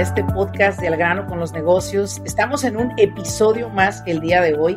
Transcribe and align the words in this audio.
Este 0.00 0.22
podcast 0.22 0.80
de 0.80 0.86
Al 0.86 0.96
grano 0.96 1.26
con 1.26 1.40
los 1.40 1.52
negocios. 1.52 2.22
Estamos 2.24 2.62
en 2.62 2.76
un 2.76 2.92
episodio 2.98 3.68
más 3.68 4.04
el 4.06 4.20
día 4.20 4.40
de 4.40 4.54
hoy. 4.54 4.76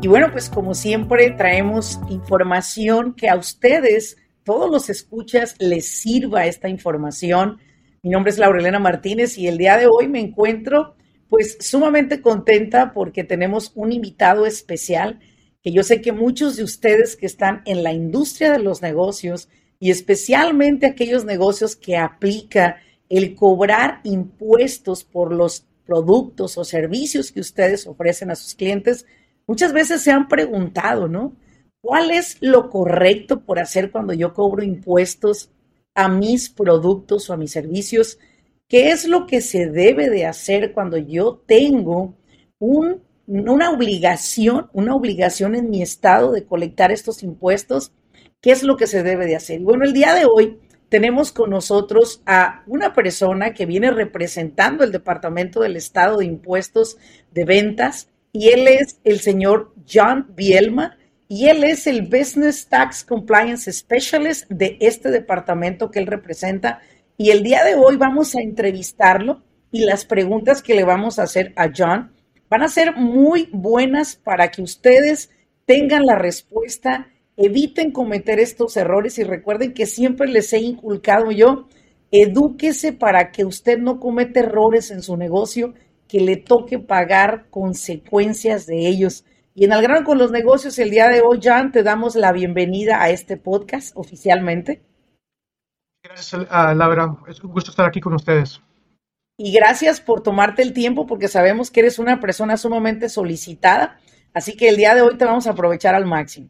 Y 0.00 0.08
bueno, 0.08 0.30
pues 0.32 0.48
como 0.48 0.74
siempre 0.74 1.30
traemos 1.32 2.00
información 2.08 3.12
que 3.12 3.28
a 3.28 3.36
ustedes 3.36 4.16
todos 4.44 4.70
los 4.70 4.88
escuchas 4.88 5.56
les 5.58 5.86
sirva 5.86 6.46
esta 6.46 6.70
información. 6.70 7.58
Mi 8.02 8.08
nombre 8.08 8.30
es 8.30 8.38
Laurelena 8.38 8.78
Martínez 8.78 9.36
y 9.36 9.46
el 9.46 9.58
día 9.58 9.76
de 9.76 9.86
hoy 9.86 10.08
me 10.08 10.20
encuentro 10.20 10.96
pues 11.28 11.58
sumamente 11.60 12.22
contenta 12.22 12.94
porque 12.94 13.24
tenemos 13.24 13.72
un 13.74 13.92
invitado 13.92 14.46
especial 14.46 15.20
que 15.62 15.72
yo 15.72 15.82
sé 15.82 16.00
que 16.00 16.12
muchos 16.12 16.56
de 16.56 16.64
ustedes 16.64 17.16
que 17.16 17.26
están 17.26 17.60
en 17.66 17.82
la 17.82 17.92
industria 17.92 18.52
de 18.52 18.58
los 18.58 18.80
negocios 18.80 19.50
y 19.78 19.90
especialmente 19.90 20.86
aquellos 20.86 21.26
negocios 21.26 21.76
que 21.76 21.98
aplica 21.98 22.78
el 23.12 23.34
cobrar 23.34 24.00
impuestos 24.04 25.04
por 25.04 25.34
los 25.34 25.66
productos 25.84 26.56
o 26.56 26.64
servicios 26.64 27.30
que 27.30 27.40
ustedes 27.40 27.86
ofrecen 27.86 28.30
a 28.30 28.36
sus 28.36 28.54
clientes, 28.54 29.04
muchas 29.46 29.74
veces 29.74 30.00
se 30.00 30.10
han 30.10 30.28
preguntado, 30.28 31.08
¿no? 31.08 31.36
¿Cuál 31.82 32.10
es 32.10 32.38
lo 32.40 32.70
correcto 32.70 33.44
por 33.44 33.58
hacer 33.58 33.90
cuando 33.90 34.14
yo 34.14 34.32
cobro 34.32 34.64
impuestos 34.64 35.50
a 35.94 36.08
mis 36.08 36.48
productos 36.48 37.28
o 37.28 37.34
a 37.34 37.36
mis 37.36 37.52
servicios? 37.52 38.18
¿Qué 38.66 38.92
es 38.92 39.06
lo 39.06 39.26
que 39.26 39.42
se 39.42 39.66
debe 39.66 40.08
de 40.08 40.24
hacer 40.24 40.72
cuando 40.72 40.96
yo 40.96 41.42
tengo 41.46 42.14
una 42.58 43.70
obligación, 43.70 44.70
una 44.72 44.94
obligación 44.94 45.54
en 45.54 45.68
mi 45.68 45.82
estado 45.82 46.32
de 46.32 46.46
colectar 46.46 46.90
estos 46.90 47.22
impuestos? 47.22 47.92
¿Qué 48.40 48.52
es 48.52 48.62
lo 48.62 48.78
que 48.78 48.86
se 48.86 49.02
debe 49.02 49.26
de 49.26 49.36
hacer? 49.36 49.60
bueno, 49.60 49.84
el 49.84 49.92
día 49.92 50.14
de 50.14 50.24
hoy 50.24 50.58
tenemos 50.92 51.32
con 51.32 51.48
nosotros 51.48 52.20
a 52.26 52.64
una 52.66 52.92
persona 52.92 53.54
que 53.54 53.64
viene 53.64 53.90
representando 53.90 54.84
el 54.84 54.92
Departamento 54.92 55.62
del 55.62 55.76
Estado 55.76 56.18
de 56.18 56.26
Impuestos 56.26 56.98
de 57.30 57.46
Ventas 57.46 58.10
y 58.30 58.50
él 58.50 58.68
es 58.68 59.00
el 59.02 59.20
señor 59.20 59.72
John 59.90 60.26
Bielma 60.36 60.98
y 61.28 61.48
él 61.48 61.64
es 61.64 61.86
el 61.86 62.02
Business 62.02 62.66
Tax 62.66 63.04
Compliance 63.04 63.72
Specialist 63.72 64.50
de 64.50 64.76
este 64.82 65.10
departamento 65.10 65.90
que 65.90 65.98
él 65.98 66.06
representa. 66.06 66.80
Y 67.16 67.30
el 67.30 67.42
día 67.42 67.64
de 67.64 67.74
hoy 67.74 67.96
vamos 67.96 68.34
a 68.34 68.42
entrevistarlo 68.42 69.42
y 69.70 69.86
las 69.86 70.04
preguntas 70.04 70.60
que 70.60 70.74
le 70.74 70.84
vamos 70.84 71.18
a 71.18 71.22
hacer 71.22 71.54
a 71.56 71.70
John 71.74 72.12
van 72.50 72.62
a 72.62 72.68
ser 72.68 72.96
muy 72.96 73.48
buenas 73.50 74.16
para 74.16 74.50
que 74.50 74.60
ustedes 74.60 75.30
tengan 75.64 76.04
la 76.04 76.16
respuesta, 76.18 77.08
eviten 77.36 77.92
cometer 77.92 78.38
estos 78.40 78.76
errores 78.76 79.18
y 79.18 79.24
recuerden 79.24 79.74
que 79.74 79.86
siempre 79.86 80.28
les 80.28 80.52
he 80.52 80.60
inculcado 80.60 81.30
yo, 81.30 81.68
edúquese 82.10 82.92
para 82.92 83.32
que 83.32 83.44
usted 83.44 83.78
no 83.78 83.98
cometa 83.98 84.40
errores 84.40 84.90
en 84.90 85.02
su 85.02 85.16
negocio 85.16 85.74
que 86.08 86.20
le 86.20 86.36
toque 86.36 86.78
pagar 86.78 87.46
consecuencias 87.48 88.66
de 88.66 88.86
ellos. 88.86 89.24
Y 89.54 89.64
en 89.64 89.72
Al 89.72 89.82
grano 89.82 90.04
con 90.04 90.18
los 90.18 90.30
negocios, 90.30 90.78
el 90.78 90.90
día 90.90 91.08
de 91.08 91.22
hoy, 91.22 91.40
Jan, 91.42 91.72
te 91.72 91.82
damos 91.82 92.16
la 92.16 92.32
bienvenida 92.32 93.02
a 93.02 93.10
este 93.10 93.36
podcast 93.36 93.96
oficialmente. 93.96 94.82
Gracias, 96.02 96.34
uh, 96.34 96.74
Laura. 96.74 97.16
Es 97.28 97.42
un 97.42 97.52
gusto 97.52 97.70
estar 97.70 97.86
aquí 97.86 98.00
con 98.00 98.14
ustedes. 98.14 98.60
Y 99.38 99.52
gracias 99.52 100.00
por 100.00 100.22
tomarte 100.22 100.62
el 100.62 100.72
tiempo 100.72 101.06
porque 101.06 101.28
sabemos 101.28 101.70
que 101.70 101.80
eres 101.80 101.98
una 101.98 102.20
persona 102.20 102.56
sumamente 102.56 103.08
solicitada. 103.08 103.98
Así 104.34 104.56
que 104.56 104.68
el 104.68 104.76
día 104.76 104.94
de 104.94 105.02
hoy 105.02 105.16
te 105.16 105.24
vamos 105.24 105.46
a 105.46 105.50
aprovechar 105.50 105.94
al 105.94 106.06
máximo. 106.06 106.48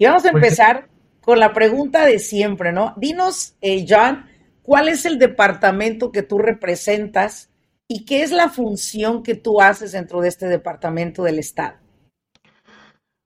Y 0.00 0.06
vamos 0.06 0.24
a 0.24 0.30
empezar 0.30 0.88
con 1.20 1.38
la 1.38 1.52
pregunta 1.52 2.06
de 2.06 2.18
siempre, 2.18 2.72
¿no? 2.72 2.94
Dinos, 2.96 3.58
eh, 3.60 3.84
John, 3.86 4.24
¿cuál 4.62 4.88
es 4.88 5.04
el 5.04 5.18
departamento 5.18 6.10
que 6.10 6.22
tú 6.22 6.38
representas 6.38 7.50
y 7.86 8.06
qué 8.06 8.22
es 8.22 8.32
la 8.32 8.48
función 8.48 9.22
que 9.22 9.34
tú 9.34 9.60
haces 9.60 9.92
dentro 9.92 10.22
de 10.22 10.28
este 10.28 10.48
departamento 10.48 11.22
del 11.22 11.38
Estado? 11.38 11.74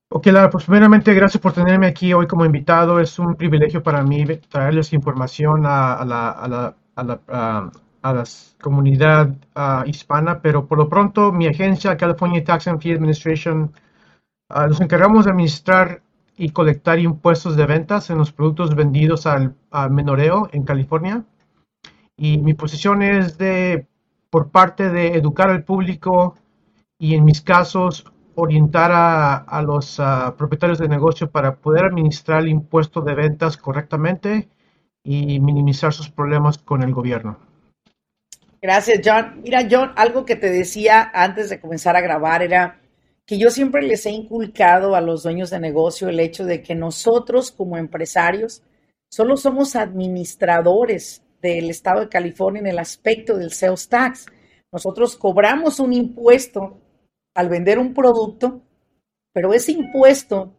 Ok, 0.08 0.26
Lara, 0.26 0.50
pues 0.50 0.64
primeramente 0.64 1.14
gracias 1.14 1.40
por 1.40 1.52
tenerme 1.52 1.86
aquí 1.86 2.12
hoy 2.12 2.26
como 2.26 2.44
invitado. 2.44 2.98
Es 2.98 3.20
un 3.20 3.36
privilegio 3.36 3.80
para 3.80 4.02
mí 4.02 4.24
traerles 4.48 4.92
información 4.92 5.66
a, 5.66 6.04
la, 6.04 6.30
a 6.32 6.48
la, 6.48 6.76
a 6.96 7.04
la, 7.04 7.20
a 8.02 8.12
la 8.12 8.24
comunidad 8.60 9.32
hispana, 9.86 10.40
pero 10.42 10.66
por 10.66 10.78
lo 10.78 10.88
pronto 10.88 11.30
mi 11.30 11.46
agencia, 11.46 11.96
California 11.96 12.42
Tax 12.42 12.66
and 12.66 12.82
Fee 12.82 12.94
Administration, 12.94 13.72
nos 14.50 14.80
encargamos 14.80 15.24
de 15.24 15.30
administrar 15.30 16.02
y 16.36 16.50
colectar 16.50 16.98
impuestos 16.98 17.56
de 17.56 17.66
ventas 17.66 18.10
en 18.10 18.18
los 18.18 18.32
productos 18.32 18.74
vendidos 18.74 19.26
al, 19.26 19.54
al 19.70 19.90
menoreo 19.90 20.48
en 20.52 20.64
California. 20.64 21.24
Y 22.16 22.38
mi 22.38 22.54
posición 22.54 23.02
es 23.02 23.38
de, 23.38 23.86
por 24.30 24.50
parte 24.50 24.90
de 24.90 25.14
educar 25.14 25.50
al 25.50 25.64
público 25.64 26.36
y 26.98 27.14
en 27.14 27.24
mis 27.24 27.40
casos, 27.40 28.04
orientar 28.34 28.90
a, 28.92 29.62
los 29.62 30.00
propietarios 30.36 30.78
de 30.78 30.88
negocio 30.88 31.30
para 31.30 31.56
poder 31.56 31.84
administrar 31.84 32.42
el 32.42 32.48
impuesto 32.48 33.00
de 33.00 33.14
ventas 33.14 33.56
correctamente 33.56 34.48
y 35.02 35.38
minimizar 35.40 35.92
sus 35.92 36.10
problemas 36.10 36.58
con 36.58 36.82
el 36.82 36.92
gobierno. 36.92 37.38
Gracias, 38.60 39.00
John. 39.04 39.42
Mira, 39.42 39.66
John, 39.70 39.92
algo 39.96 40.24
que 40.24 40.36
te 40.36 40.50
decía 40.50 41.10
antes 41.12 41.50
de 41.50 41.60
comenzar 41.60 41.96
a 41.96 42.00
grabar 42.00 42.42
era 42.42 42.80
que 43.26 43.38
yo 43.38 43.50
siempre 43.50 43.82
les 43.82 44.04
he 44.06 44.10
inculcado 44.10 44.94
a 44.94 45.00
los 45.00 45.22
dueños 45.22 45.50
de 45.50 45.60
negocio 45.60 46.08
el 46.08 46.20
hecho 46.20 46.44
de 46.44 46.62
que 46.62 46.74
nosotros 46.74 47.50
como 47.50 47.78
empresarios 47.78 48.62
solo 49.10 49.36
somos 49.36 49.76
administradores 49.76 51.22
del 51.40 51.70
estado 51.70 52.00
de 52.00 52.08
California 52.08 52.60
en 52.60 52.66
el 52.66 52.78
aspecto 52.78 53.36
del 53.36 53.52
sales 53.52 53.88
tax. 53.88 54.26
Nosotros 54.72 55.16
cobramos 55.16 55.78
un 55.78 55.92
impuesto 55.92 56.80
al 57.34 57.48
vender 57.48 57.78
un 57.78 57.94
producto, 57.94 58.62
pero 59.32 59.52
ese 59.52 59.72
impuesto 59.72 60.54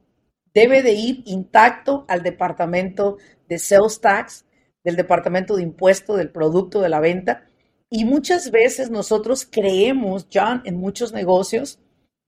debe 0.53 0.81
de 0.81 0.93
ir 0.93 1.23
intacto 1.25 2.05
al 2.07 2.23
departamento 2.23 3.17
de 3.47 3.59
sales 3.59 3.99
tax, 3.99 4.45
del 4.83 4.95
departamento 4.95 5.55
de 5.55 5.63
impuesto 5.63 6.15
del 6.15 6.31
producto 6.31 6.81
de 6.81 6.89
la 6.89 6.99
venta. 6.99 7.45
Y 7.89 8.05
muchas 8.05 8.51
veces 8.51 8.89
nosotros 8.89 9.47
creemos, 9.49 10.27
John, 10.33 10.61
en 10.65 10.77
muchos 10.77 11.11
negocios, 11.13 11.79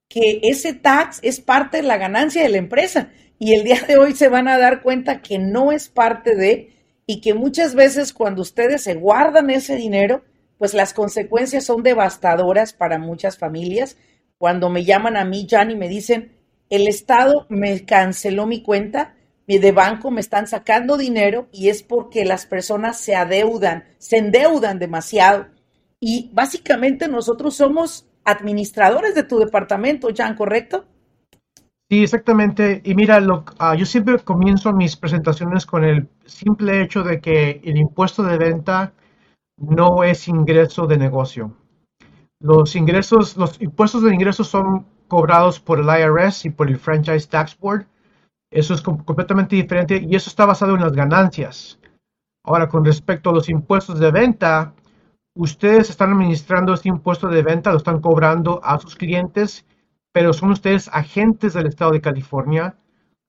que 0.08 0.40
ese 0.44 0.74
tax 0.74 1.20
es 1.22 1.40
parte 1.40 1.78
de 1.78 1.84
la 1.84 1.98
ganancia 1.98 2.44
de 2.44 2.50
la 2.50 2.58
empresa. 2.58 3.12
Y 3.40 3.54
el 3.54 3.64
día 3.64 3.82
de 3.88 3.98
hoy 3.98 4.14
se 4.14 4.30
van 4.30 4.48
a 4.48 4.58
dar 4.58 4.82
cuenta 4.82 5.22
que 5.22 5.38
no 5.38 5.72
es 5.72 5.90
parte 5.90 6.36
de, 6.36 6.74
y 7.06 7.22
que 7.22 7.34
muchas 7.34 7.76
veces 7.76 8.14
cuando 8.14 8.42
ustedes 8.42 8.84
se 8.84 8.96
guardan 8.96 9.50
ese 9.50 9.76
dinero, 9.76 10.24
pues 10.58 10.74
las 10.74 10.94
consecuencias 10.94 11.64
son 11.64 11.84
devastadoras 11.84 12.74
para 12.74 12.98
muchas 12.98 13.38
familias 13.38 13.98
cuando 14.38 14.70
me 14.70 14.86
llaman 14.86 15.18
a 15.18 15.26
mí, 15.26 15.48
Jan, 15.50 15.72
y 15.72 15.76
me 15.76 15.90
dicen, 15.90 16.32
el 16.70 16.88
Estado 16.88 17.46
me 17.50 17.86
canceló 17.86 18.46
mi 18.46 18.62
cuenta 18.62 19.16
de 19.48 19.72
banco, 19.72 20.12
me 20.12 20.20
están 20.20 20.46
sacando 20.46 20.98
dinero 20.98 21.48
y 21.54 21.70
es 21.70 21.82
porque 21.82 22.26
las 22.26 22.46
personas 22.46 23.00
se 23.00 23.16
adeudan, 23.16 23.86
se 23.98 24.18
endeudan 24.18 24.78
demasiado. 24.78 25.48
Y 26.00 26.30
básicamente 26.34 27.08
nosotros 27.08 27.56
somos 27.56 28.06
administradores 28.28 29.16
de 29.16 29.24
tu 29.24 29.40
departamento, 29.40 30.10
Jan, 30.16 30.36
¿correcto? 30.36 30.86
Sí, 31.90 32.04
exactamente. 32.04 32.82
Y 32.84 32.96
mira, 32.96 33.22
lo, 33.22 33.46
uh, 33.60 33.74
yo 33.76 33.86
siempre 33.86 34.20
comienzo 34.20 34.74
mis 34.74 34.98
presentaciones 34.98 35.66
con 35.66 35.86
el 35.86 36.10
simple 36.26 36.82
hecho 36.82 37.04
de 37.04 37.22
que 37.22 37.62
el 37.64 37.78
impuesto 37.78 38.24
de 38.24 38.38
venta 38.38 38.94
no 39.58 40.04
es 40.04 40.28
ingreso 40.28 40.86
de 40.86 40.98
negocio. 40.98 41.56
Los 42.42 42.76
ingresos, 42.76 43.38
los 43.38 43.60
impuestos 43.62 44.04
de 44.04 44.14
ingresos 44.14 44.48
son 44.48 44.86
cobrados 45.08 45.62
por 45.62 45.80
el 45.80 45.88
IRS 45.88 46.46
y 46.46 46.50
por 46.50 46.68
el 46.68 46.78
Franchise 46.78 47.28
Tax 47.30 47.58
Board. 47.58 47.88
Eso 48.52 48.74
es 48.74 48.82
completamente 48.82 49.56
diferente 49.56 49.98
y 49.98 50.16
eso 50.16 50.30
está 50.30 50.46
basado 50.46 50.76
en 50.76 50.82
las 50.82 50.94
ganancias. 50.94 51.80
Ahora, 52.44 52.68
con 52.68 52.84
respecto 52.84 53.30
a 53.30 53.34
los 53.34 53.50
impuestos 53.50 54.00
de 54.00 54.12
venta, 54.12 54.74
ustedes 55.38 55.90
están 55.90 56.12
administrando 56.12 56.74
este 56.74 56.90
impuesto 56.90 57.28
de 57.28 57.44
venta, 57.44 57.72
lo 57.72 57.78
están 57.78 58.02
cobrando 58.02 58.60
a 58.64 58.80
sus 58.80 58.96
clientes, 58.96 59.66
pero 60.12 60.34
son 60.34 60.52
ustedes 60.52 60.90
agentes 60.92 61.54
del 61.54 61.68
estado 61.68 61.92
de 61.92 62.02
California, 62.02 62.76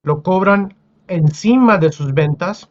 lo 0.03 0.23
cobran 0.23 0.75
encima 1.07 1.79
de 1.79 1.93
sus 1.93 2.15
ventas 2.15 2.71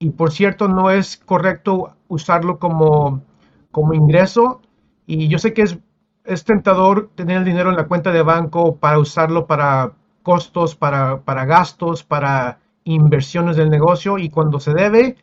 y 0.00 0.10
por 0.10 0.32
cierto 0.32 0.68
no 0.68 0.90
es 0.90 1.16
correcto 1.16 1.94
usarlo 2.08 2.58
como, 2.58 3.22
como 3.70 3.94
ingreso 3.94 4.60
y 5.06 5.28
yo 5.28 5.38
sé 5.38 5.52
que 5.52 5.62
es, 5.62 5.78
es 6.24 6.44
tentador 6.44 7.10
tener 7.14 7.38
el 7.38 7.44
dinero 7.44 7.70
en 7.70 7.76
la 7.76 7.86
cuenta 7.86 8.10
de 8.10 8.22
banco 8.22 8.76
para 8.76 8.98
usarlo 8.98 9.46
para 9.46 9.92
costos, 10.22 10.74
para, 10.74 11.20
para 11.20 11.44
gastos, 11.44 12.02
para 12.02 12.58
inversiones 12.84 13.56
del 13.56 13.70
negocio 13.70 14.18
y 14.18 14.28
cuando 14.28 14.58
se 14.58 14.74
debe, 14.74 15.16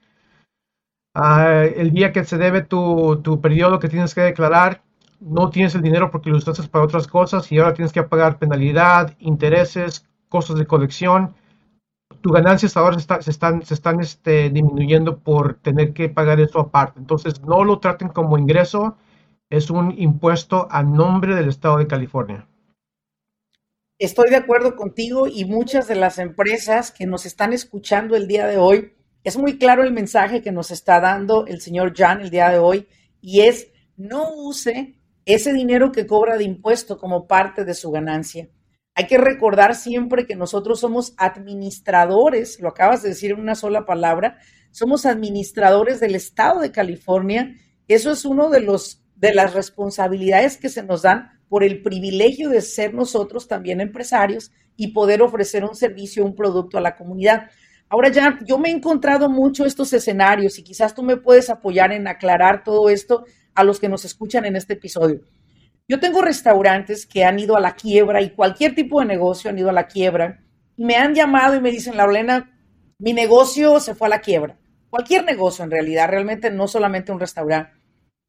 uh, 1.15 1.67
el 1.75 1.91
día 1.91 2.11
que 2.11 2.23
se 2.23 2.38
debe 2.38 2.61
tu, 2.61 3.21
tu 3.21 3.41
periodo 3.41 3.79
que 3.79 3.89
tienes 3.89 4.13
que 4.15 4.21
declarar, 4.21 4.81
no 5.19 5.50
tienes 5.50 5.75
el 5.75 5.81
dinero 5.81 6.11
porque 6.11 6.29
lo 6.29 6.38
usaste 6.38 6.67
para 6.67 6.85
otras 6.85 7.07
cosas 7.07 7.51
y 7.51 7.59
ahora 7.59 7.73
tienes 7.73 7.91
que 7.91 8.03
pagar 8.03 8.39
penalidad, 8.39 9.15
intereses, 9.19 10.07
costos 10.29 10.57
de 10.57 10.65
colección. 10.65 11.35
Tus 12.21 12.31
ganancias 12.31 12.75
ahora 12.77 12.97
se, 13.00 13.31
están, 13.31 13.63
se 13.63 13.73
están 13.73 14.00
este, 14.00 14.50
disminuyendo 14.50 15.19
por 15.19 15.56
tener 15.56 15.94
que 15.94 16.09
pagar 16.09 16.39
eso 16.39 16.59
aparte. 16.59 17.00
Entonces, 17.00 17.41
no 17.41 17.63
lo 17.63 17.79
traten 17.79 18.09
como 18.09 18.38
ingreso, 18.38 18.97
es 19.50 19.69
un 19.69 19.94
impuesto 19.97 20.67
a 20.69 20.83
nombre 20.83 21.35
del 21.35 21.50
Estado 21.50 21.77
de 21.77 21.88
California. 21.88 22.47
Estoy 24.00 24.29
de 24.29 24.38
acuerdo 24.38 24.75
contigo 24.75 25.27
y 25.27 25.44
muchas 25.44 25.88
de 25.88 25.95
las 25.95 26.19
empresas 26.19 26.91
que 26.91 27.06
nos 27.06 27.25
están 27.25 27.51
escuchando 27.51 28.15
el 28.15 28.27
día 28.27 28.47
de 28.47 28.57
hoy, 28.57 28.94
es 29.24 29.38
muy 29.38 29.57
claro 29.57 29.83
el 29.83 29.92
mensaje 29.92 30.42
que 30.42 30.51
nos 30.51 30.71
está 30.71 31.00
dando 31.00 31.45
el 31.45 31.62
señor 31.62 31.94
Jan 31.95 32.21
el 32.21 32.30
día 32.30 32.50
de 32.50 32.60
hoy 32.60 32.88
y 33.21 33.42
es 33.42 33.68
no 33.98 34.33
use 34.33 35.00
ese 35.25 35.54
dinero 35.54 35.92
que 35.92 36.07
cobra 36.07 36.38
de 36.38 36.45
impuesto 36.45 36.98
como 36.98 37.27
parte 37.27 37.66
de 37.66 37.74
su 37.74 37.92
ganancia. 37.92 38.50
Hay 38.95 39.07
que 39.07 39.18
recordar 39.18 39.75
siempre 39.75 40.25
que 40.25 40.36
nosotros 40.36 40.80
somos 40.80 41.13
administradores, 41.18 42.60
lo 42.60 42.69
acabas 42.69 43.04
de 43.04 43.10
decir 43.10 43.31
en 43.31 43.39
una 43.39 43.56
sola 43.56 43.86
palabra, 43.86 44.39
somos 44.71 45.06
administradores 45.06 46.00
del 46.00 46.16
estado 46.16 46.62
de 46.62 46.71
California. 46.71 47.56
Eso 47.88 48.12
es 48.12 48.25
uno 48.25 48.50
de 48.50 48.62
los 48.62 49.04
de 49.16 49.33
las 49.33 49.54
responsabilidades 49.54 50.56
que 50.56 50.69
se 50.69 50.81
nos 50.81 51.01
dan 51.01 51.42
por 51.50 51.63
el 51.63 51.81
privilegio 51.81 52.50
de 52.50 52.62
ser 52.62 52.94
nosotros 52.94 53.50
también 53.50 53.81
empresarios 53.81 54.51
y 54.77 54.94
poder 54.94 55.21
ofrecer 55.21 55.66
un 55.66 55.75
servicio, 55.75 56.24
un 56.24 56.36
producto 56.36 56.77
a 56.77 56.81
la 56.81 56.95
comunidad. 56.95 57.50
Ahora 57.89 58.09
ya, 58.09 58.38
yo 58.45 58.59
me 58.59 58.69
he 58.69 58.71
encontrado 58.71 59.30
mucho 59.30 59.65
estos 59.65 59.91
escenarios 59.94 60.59
y 60.59 60.63
quizás 60.63 60.94
tú 60.94 61.01
me 61.01 61.18
puedes 61.18 61.50
apoyar 61.50 61.91
en 61.91 62.07
aclarar 62.07 62.63
todo 62.63 62.89
esto 62.89 63.25
a 63.56 63.63
los 63.63 63.80
que 63.80 63.89
nos 63.89 64.06
escuchan 64.06 64.45
en 64.45 64.56
este 64.56 64.74
episodio. 64.74 65.21
Yo 65.88 66.00
tengo 66.00 66.21
restaurantes 66.21 67.07
que 67.07 67.25
han 67.25 67.39
ido 67.39 67.57
a 67.57 67.59
la 67.59 67.74
quiebra 67.74 68.21
y 68.21 68.30
cualquier 68.30 68.75
tipo 68.75 69.00
de 69.00 69.07
negocio 69.07 69.50
han 69.50 69.57
ido 69.57 69.69
a 69.69 69.74
la 69.74 69.88
quiebra 69.88 70.44
y 70.77 70.86
me 70.86 70.95
han 70.95 71.15
llamado 71.15 71.56
y 71.56 71.62
me 71.62 71.71
dicen, 71.71 71.97
Laurelena, 71.97 72.56
mi 73.00 73.12
negocio 73.13 73.80
se 73.80 73.95
fue 73.95 74.07
a 74.07 74.12
la 74.12 74.21
quiebra. 74.21 74.59
Cualquier 74.92 75.25
negocio 75.25 75.63
en 75.63 75.71
realidad, 75.71 76.09
realmente 76.09 76.51
no 76.51 76.68
solamente 76.68 77.12
un 77.12 77.19
restaurante. 77.19 77.71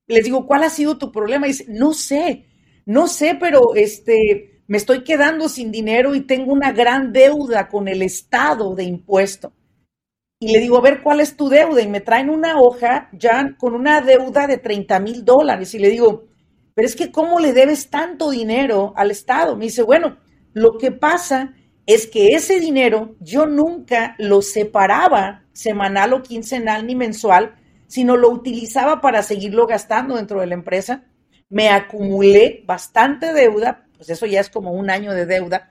Les 0.06 0.25
digo, 0.25 0.47
¿cuál 0.47 0.63
ha 0.63 0.71
sido 0.71 0.97
tu 0.97 1.13
problema? 1.13 1.47
Y 1.47 1.51
dice, 1.51 1.67
no 1.69 1.93
sé, 1.93 2.47
no 2.87 3.09
sé, 3.09 3.37
pero 3.39 3.75
este, 3.75 4.50
me 4.70 4.78
estoy 4.78 5.02
quedando 5.02 5.49
sin 5.49 5.72
dinero 5.72 6.14
y 6.14 6.20
tengo 6.20 6.52
una 6.52 6.70
gran 6.70 7.12
deuda 7.12 7.69
con 7.69 7.88
el 7.88 8.02
Estado 8.02 8.75
de 8.76 8.84
impuesto 8.84 9.52
y 10.43 10.52
le 10.52 10.61
digo, 10.61 10.78
a 10.78 10.81
ver, 10.81 11.02
¿cuál 11.02 11.20
es 11.20 11.37
tu 11.37 11.50
deuda? 11.50 11.82
Y 11.82 11.88
me 11.88 12.00
traen 12.00 12.31
una 12.31 12.58
hoja 12.58 13.11
ya 13.12 13.56
con 13.58 13.75
una 13.75 14.00
deuda 14.00 14.46
de 14.46 14.56
30 14.56 14.99
mil 15.00 15.22
dólares. 15.22 15.75
Y 15.75 15.78
le 15.78 15.90
digo, 15.90 16.28
pero 16.72 16.88
es 16.88 16.96
que 16.96 17.12
¿cómo 17.12 17.40
le 17.40 17.52
debes 17.52 17.90
tanto 17.90 18.31
dinero 18.31 18.94
al 18.96 19.11
Estado? 19.11 19.55
Me 19.55 19.67
dice, 19.67 19.82
bueno, 19.82 20.17
lo 20.55 20.78
que 20.78 20.93
pasa 20.93 21.52
es 21.84 22.06
que 22.06 22.28
ese 22.28 22.58
dinero 22.58 23.17
yo 23.20 23.44
nunca 23.44 24.14
lo 24.19 24.40
separaba 24.40 25.44
semanal 25.52 26.14
o 26.14 26.22
quincenal 26.22 26.87
ni 26.87 26.94
mensual, 26.94 27.56
sino 27.87 28.17
lo 28.17 28.31
utilizaba 28.31 29.02
para 29.02 29.22
seguirlo 29.22 29.67
gastando 29.67 30.17
dentro 30.17 30.40
de 30.40 30.46
la 30.46 30.55
empresa. 30.55 31.05
Me 31.50 31.69
acumulé 31.69 32.64
bastante 32.67 33.34
deuda, 33.34 33.90
pues 34.00 34.08
eso 34.08 34.25
ya 34.25 34.41
es 34.41 34.49
como 34.49 34.73
un 34.73 34.88
año 34.88 35.12
de 35.12 35.26
deuda. 35.26 35.69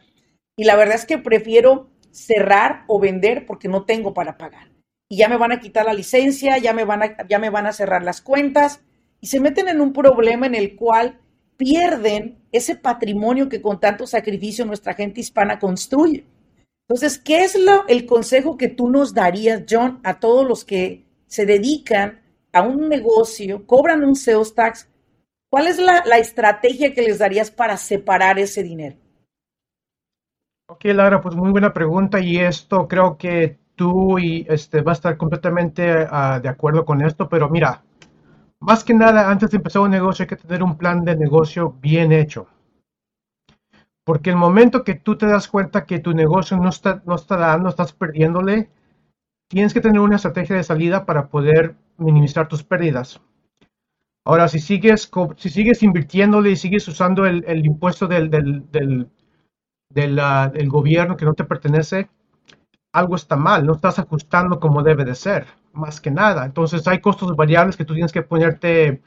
Y 0.56 0.66
la 0.66 0.76
verdad 0.76 0.94
es 0.94 1.08
que 1.08 1.18
prefiero 1.18 1.90
cerrar 2.12 2.84
o 2.88 3.00
vender 3.00 3.48
porque 3.48 3.68
no 3.68 3.86
tengo 3.86 4.14
para 4.14 4.38
pagar. 4.38 4.70
Y 5.10 5.18
ya 5.18 5.28
me 5.28 5.38
van 5.38 5.52
a 5.52 5.60
quitar 5.60 5.88
la 5.88 5.96
licencia, 5.96 6.60
ya 6.60 6.72
me 6.72 6.86
van 6.86 7.02
a, 7.02 7.28
ya 7.28 7.40
me 7.40 7.50
van 7.50 7.66
a 7.66 7.74
cerrar 7.74 8.04
las 8.04 8.22
cuentas 8.22 8.82
y 9.20 9.26
se 9.26 9.40
meten 9.40 9.68
en 9.68 9.82
un 9.82 9.94
problema 9.94 10.46
en 10.46 10.54
el 10.54 10.76
cual 10.76 11.20
pierden 11.58 12.38
ese 12.52 12.76
patrimonio 12.76 13.50
que 13.50 13.64
con 13.64 13.80
tanto 13.80 14.06
sacrificio 14.06 14.64
nuestra 14.64 14.94
gente 14.94 15.22
hispana 15.22 15.58
construye. 15.58 16.24
Entonces, 16.88 17.18
¿qué 17.18 17.44
es 17.44 17.58
lo, 17.58 17.88
el 17.88 18.06
consejo 18.06 18.58
que 18.58 18.68
tú 18.68 18.92
nos 18.92 19.16
darías, 19.16 19.64
John, 19.68 20.02
a 20.04 20.20
todos 20.20 20.48
los 20.48 20.64
que 20.66 21.04
se 21.26 21.48
dedican 21.48 22.22
a 22.54 22.62
un 22.62 22.90
negocio, 22.90 23.66
cobran 23.66 24.04
un 24.04 24.16
sales 24.16 24.54
tax? 24.54 24.88
¿Cuál 25.50 25.66
es 25.68 25.80
la, 25.80 26.00
estrategia 26.20 26.94
que 26.94 27.02
les 27.02 27.18
darías 27.18 27.50
para 27.50 27.76
separar 27.78 28.38
ese 28.38 28.62
dinero? 28.62 28.96
Ok, 30.68 30.86
Lara, 30.86 31.22
pues 31.22 31.36
muy 31.36 31.50
buena 31.50 31.74
pregunta 31.74 32.20
y 32.20 32.38
esto 32.38 32.88
creo 32.88 33.18
que 33.18 33.58
tú 33.76 34.20
y 34.20 34.46
este 34.48 34.82
va 34.82 34.92
a 34.92 34.94
estar 34.94 35.18
completamente 35.18 36.04
uh, 36.04 36.40
de 36.40 36.50
acuerdo 36.50 36.86
con 36.86 37.02
esto, 37.02 37.28
pero 37.28 37.50
mira, 37.50 37.82
más 38.60 38.84
que 38.84 38.94
nada, 38.94 39.32
antes 39.32 39.50
de 39.50 39.58
empezar 39.58 39.82
un 39.82 39.90
negocio 39.90 40.24
hay 40.24 40.28
que 40.28 40.36
tener 40.36 40.62
un 40.62 40.78
plan 40.78 41.04
de 41.04 41.16
negocio 41.16 41.76
bien 41.82 42.12
hecho. 42.12 42.48
Porque 44.04 44.30
el 44.30 44.36
momento 44.36 44.84
que 44.84 44.96
tú 44.96 45.18
te 45.18 45.26
das 45.26 45.48
cuenta 45.48 45.86
que 45.86 46.00
tu 46.00 46.14
negocio 46.14 46.58
no 46.58 46.70
está, 46.70 47.02
no 47.06 47.16
está 47.16 47.38
dando, 47.38 47.70
estás 47.70 47.94
perdiéndole, 47.94 48.70
tienes 49.48 49.74
que 49.74 49.82
tener 49.82 50.00
una 50.00 50.18
estrategia 50.18 50.56
de 50.56 50.64
salida 50.64 51.06
para 51.06 51.30
poder 51.30 51.76
minimizar 51.98 52.48
tus 52.48 52.64
pérdidas. 52.64 53.20
Ahora, 54.26 54.48
si 54.48 54.60
sigues, 54.60 55.10
si 55.38 55.50
sigues 55.50 55.82
invirtiéndole 55.84 56.52
y 56.52 56.56
sigues 56.56 56.88
usando 56.88 57.26
el, 57.26 57.66
impuesto 57.66 58.08
del, 58.08 58.30
del, 58.30 58.70
del 58.72 59.10
del 59.90 60.70
gobierno 60.70 61.18
que 61.18 61.26
no 61.26 61.34
te 61.34 61.44
pertenece, 61.44 62.10
algo 62.94 63.16
está 63.16 63.36
mal, 63.36 63.66
no 63.66 63.74
estás 63.74 64.00
ajustando 64.00 64.60
como 64.60 64.84
debe 64.84 65.06
de 65.06 65.16
ser, 65.16 65.48
más 65.74 66.02
que 66.02 66.12
nada. 66.12 66.46
Entonces 66.46 66.88
hay 66.88 67.00
costos 67.00 67.36
variables 67.36 67.78
que 67.78 67.86
tú 67.86 67.94
tienes 67.94 68.12
que 68.12 68.24
ponerte, 68.24 69.02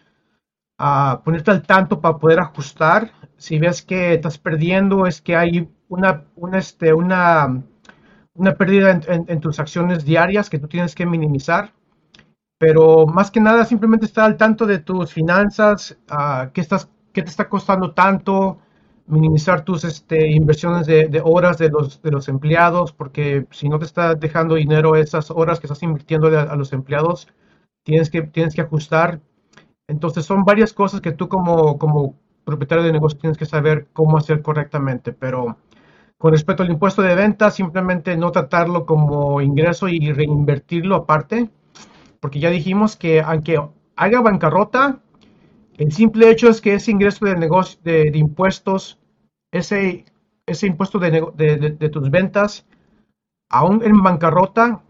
a 0.79 1.23
ponerte 1.25 1.51
al 1.51 1.63
tanto 1.63 2.01
para 2.01 2.19
poder 2.19 2.41
ajustar. 2.41 3.13
Si 3.37 3.59
ves 3.59 3.83
que 3.83 4.15
estás 4.15 4.39
perdiendo, 4.39 5.07
es 5.07 5.21
que 5.23 5.37
hay 5.37 5.69
una, 5.89 6.25
una, 6.37 6.59
este, 6.59 6.93
una, 6.93 7.63
una 8.35 8.55
pérdida 8.55 9.01
en, 9.07 9.41
tus 9.41 9.59
acciones 9.61 10.05
diarias 10.05 10.51
que 10.51 10.59
tú 10.59 10.69
tienes 10.69 10.95
que 10.95 11.07
minimizar. 11.07 11.73
Pero 12.63 13.09
más 13.09 13.33
que 13.33 13.41
nada, 13.41 13.65
simplemente 13.65 14.07
estar 14.07 14.25
al 14.25 14.37
tanto 14.37 14.67
de 14.67 14.79
tus 14.79 15.13
finanzas, 15.13 15.99
uh, 16.13 16.49
qué, 16.53 16.61
estás, 16.61 16.89
qué 17.13 17.21
te 17.21 17.29
está 17.29 17.49
costando 17.49 17.93
tanto, 17.93 18.61
minimizar 19.07 19.65
tus 19.65 19.83
este, 19.83 20.31
inversiones 20.31 20.87
de, 20.87 21.21
horas 21.25 21.59
de 21.59 21.71
los, 21.71 22.01
de 22.03 22.13
los 22.13 22.29
empleados, 22.29 22.93
porque 22.93 23.49
si 23.51 23.69
no 23.69 23.81
te 23.81 23.85
está 23.85 24.15
dejando 24.15 24.55
dinero 24.55 24.95
esas 24.95 25.33
horas 25.33 25.59
que 25.59 25.67
estás 25.67 25.83
invirtiendo 25.83 26.29
a, 26.29 26.55
los 26.55 26.73
empleados, 26.73 27.27
tienes 27.83 28.11
que, 28.11 28.23
tienes 28.23 28.55
que 28.55 28.61
ajustar. 28.61 29.21
Entonces 29.89 30.25
son 30.25 30.45
varias 30.45 30.73
cosas 30.73 31.01
que 31.01 31.11
tú 31.11 31.29
como, 31.29 31.81
como 31.81 32.15
propietario 32.45 32.85
de 32.85 32.93
negocio 32.93 33.19
tienes 33.19 33.39
que 33.39 33.47
saber 33.47 33.89
cómo 33.93 34.19
hacer 34.19 34.41
correctamente, 34.41 35.13
pero 35.13 35.57
con 36.17 36.31
respecto 36.31 36.63
al 36.63 36.71
impuesto 36.71 37.03
de 37.03 37.17
venta, 37.17 37.51
simplemente 37.51 38.17
no 38.17 38.31
tratarlo 38.31 38.87
como 38.87 39.41
ingreso 39.41 39.89
y 39.89 40.13
reinvertirlo 40.13 40.95
aparte, 40.95 41.51
porque 42.23 42.39
ya 42.39 42.51
dijimos 42.51 42.97
que 42.97 43.21
aunque 43.21 43.61
haga 43.97 44.21
bancarrota, 44.21 45.01
el 45.77 45.91
simple 45.91 46.31
hecho 46.31 46.49
es 46.49 46.61
que 46.61 46.75
ese 46.75 46.93
ingreso 46.93 47.25
de, 47.25 47.35
negocio, 47.35 47.81
de, 47.83 48.13
impuestos, 48.15 49.01
ese, 49.51 50.05
ese 50.47 50.69
impuesto 50.69 51.01
de, 51.01 51.91
tus 51.91 52.11
ventas, 52.11 52.65
aún 53.51 53.83
en 53.83 54.01
bancarrota, 54.05 54.85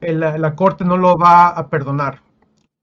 la 0.00 0.56
corte 0.56 0.84
no 0.84 0.96
lo 0.96 1.16
va 1.16 1.50
a 1.50 1.68
perdonar. 1.68 2.20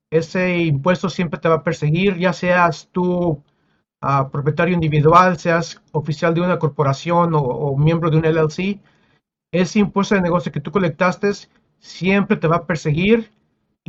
Ese 0.10 0.60
impuesto 0.60 1.10
siempre 1.10 1.42
te 1.42 1.50
va 1.50 1.56
a 1.56 1.64
perseguir, 1.64 2.18
ya 2.18 2.32
seas 2.32 2.88
tú 2.94 3.44
uh, 4.02 4.30
propietario 4.32 4.76
individual, 4.76 5.38
seas 5.38 5.84
oficial 5.92 6.34
de 6.34 6.42
una 6.42 6.58
corporación 6.58 7.36
o, 7.36 7.40
o, 7.40 7.78
miembro 7.78 8.10
de 8.10 8.18
un 8.18 8.26
LLC. 8.26 8.80
Ese 9.52 9.80
impuesto 9.80 10.16
de 10.16 10.22
negocio 10.22 10.54
que 10.54 10.62
tú 10.62 10.72
colectaste 10.72 11.32
siempre 11.80 12.38
te 12.38 12.48
va 12.48 12.58
a 12.58 12.66
perseguir 12.66 13.30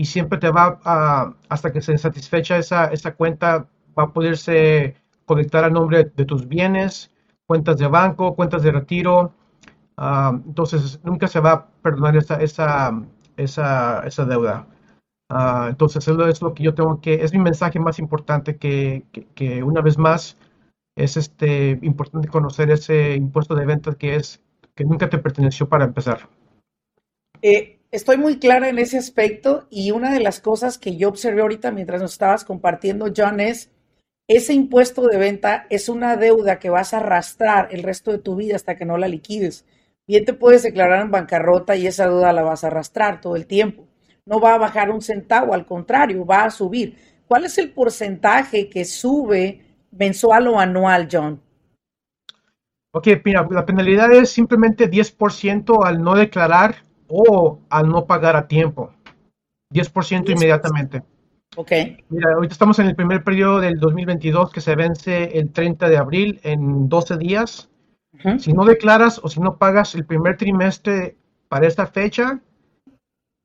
y 0.01 0.07
siempre 0.07 0.39
te 0.39 0.51
va 0.51 0.81
a, 0.83 1.35
hasta 1.51 1.71
que 1.71 1.83
se 1.83 1.99
satisfecha 1.99 2.57
esa, 2.57 2.87
esa 2.87 3.15
cuenta, 3.15 3.69
va 3.99 4.05
a 4.05 4.13
poderse 4.15 4.97
conectar 5.27 5.63
a 5.63 5.69
nombre 5.69 6.11
de 6.17 6.25
tus 6.25 6.49
bienes, 6.49 7.11
cuentas 7.45 7.77
de 7.77 7.87
banco, 7.87 8.35
cuentas 8.35 8.63
de 8.63 8.73
retiro. 8.73 9.35
Uh, 9.99 10.41
entonces, 10.47 10.99
nunca 11.05 11.29
se 11.29 11.41
va 11.41 11.53
a 11.53 11.67
perdonar 11.83 12.17
esa, 12.17 12.37
esa, 12.41 12.99
esa, 13.37 14.01
esa 14.07 14.25
deuda. 14.25 14.67
Uh, 15.29 15.69
entonces, 15.69 16.09
eso 16.09 16.27
es 16.27 16.41
lo 16.41 16.55
que 16.55 16.63
yo 16.63 16.73
tengo 16.75 16.99
que, 17.03 17.23
es 17.23 17.35
mi 17.35 17.41
mensaje 17.41 17.79
más 17.79 17.99
importante 17.99 18.57
que, 18.57 19.05
que, 19.13 19.27
que, 19.35 19.63
una 19.63 19.83
vez 19.83 19.99
más 19.99 20.39
es 20.97 21.19
este, 21.19 21.79
importante 21.83 22.29
conocer 22.29 22.71
ese 22.71 23.17
impuesto 23.17 23.55
de 23.55 23.67
ventas 23.67 23.97
que 23.97 24.17
es 24.17 24.41
que 24.75 24.85
nunca 24.87 25.11
te 25.11 25.19
perteneció 25.19 25.69
para 25.69 25.85
empezar. 25.85 26.27
Eh, 27.43 27.80
estoy 27.91 28.17
muy 28.17 28.39
clara 28.39 28.69
en 28.69 28.79
ese 28.79 28.99
aspecto 28.99 29.67
y 29.71 29.91
una 29.91 30.13
de 30.13 30.21
las 30.21 30.41
cosas 30.41 30.79
que 30.79 30.97
yo 30.97 31.09
observé 31.09 31.43
ahorita 31.43 31.71
mientras 31.71 32.01
nos 32.01 32.13
estabas 32.13 32.45
compartiendo, 32.45 33.13
John, 33.17 33.41
es 33.41 33.71
ese 34.29 34.55
impuesto 34.55 35.07
de 35.09 35.19
venta 35.19 35.67
es 35.71 35.89
una 35.89 36.17
deuda 36.17 36.61
que 36.61 36.71
vas 36.71 36.95
a 36.95 36.99
arrastrar 36.99 37.69
el 37.73 37.83
resto 37.83 38.13
de 38.13 38.19
tu 38.19 38.37
vida 38.37 38.55
hasta 38.55 38.77
que 38.77 38.85
no 38.85 38.97
la 38.97 39.09
liquides. 39.09 39.67
Bien 40.07 40.25
te 40.25 40.35
puedes 40.35 40.63
declarar 40.63 41.03
en 41.03 41.11
bancarrota 41.11 41.75
y 41.75 41.87
esa 41.87 42.07
deuda 42.07 42.33
la 42.33 42.43
vas 42.43 42.63
a 42.63 42.69
arrastrar 42.69 43.21
todo 43.21 43.35
el 43.35 43.47
tiempo. 43.47 43.89
No 44.25 44.39
va 44.39 44.55
a 44.55 44.59
bajar 44.59 44.91
un 44.91 45.03
centavo, 45.03 45.53
al 45.53 45.67
contrario, 45.67 46.25
va 46.25 46.45
a 46.45 46.51
subir. 46.51 46.97
¿Cuál 47.27 47.45
es 47.45 47.59
el 47.59 47.73
porcentaje 47.73 48.69
que 48.69 48.85
sube 48.85 49.63
mensual 49.91 50.47
o 50.49 50.61
anual, 50.61 51.09
John? 51.11 51.41
Ok, 52.93 53.09
mira, 53.25 53.47
la 53.51 53.67
penalidad 53.67 54.13
es 54.13 54.31
simplemente 54.31 54.89
10% 54.89 55.85
al 55.85 56.03
no 56.03 56.15
declarar 56.15 56.77
o 57.11 57.59
al 57.69 57.89
no 57.89 58.07
pagar 58.07 58.37
a 58.37 58.47
tiempo. 58.49 58.93
10%, 59.73 60.31
inmediatamente. 60.31 61.03
Ok. 61.57 61.73
Mira, 62.09 62.33
ahorita 62.35 62.53
estamos 62.53 62.79
en 62.79 62.87
el 62.87 62.97
primer 62.97 63.25
periodo 63.25 63.61
del 63.61 63.79
2022 63.79 64.53
que 64.53 64.61
se 64.61 64.77
vence 64.77 65.39
el 65.39 65.53
30 65.53 65.89
de 65.89 65.97
abril 65.97 66.41
en 66.43 66.89
12 66.89 67.17
días. 67.19 67.69
Si 68.39 68.53
no 68.53 68.65
declaras 68.65 69.21
o 69.23 69.29
si 69.29 69.41
no 69.41 69.57
pagas 69.57 69.95
el 69.95 70.05
primer 70.05 70.37
trimestre 70.37 71.17
para 71.49 71.67
esta 71.67 71.87
fecha, 71.87 72.41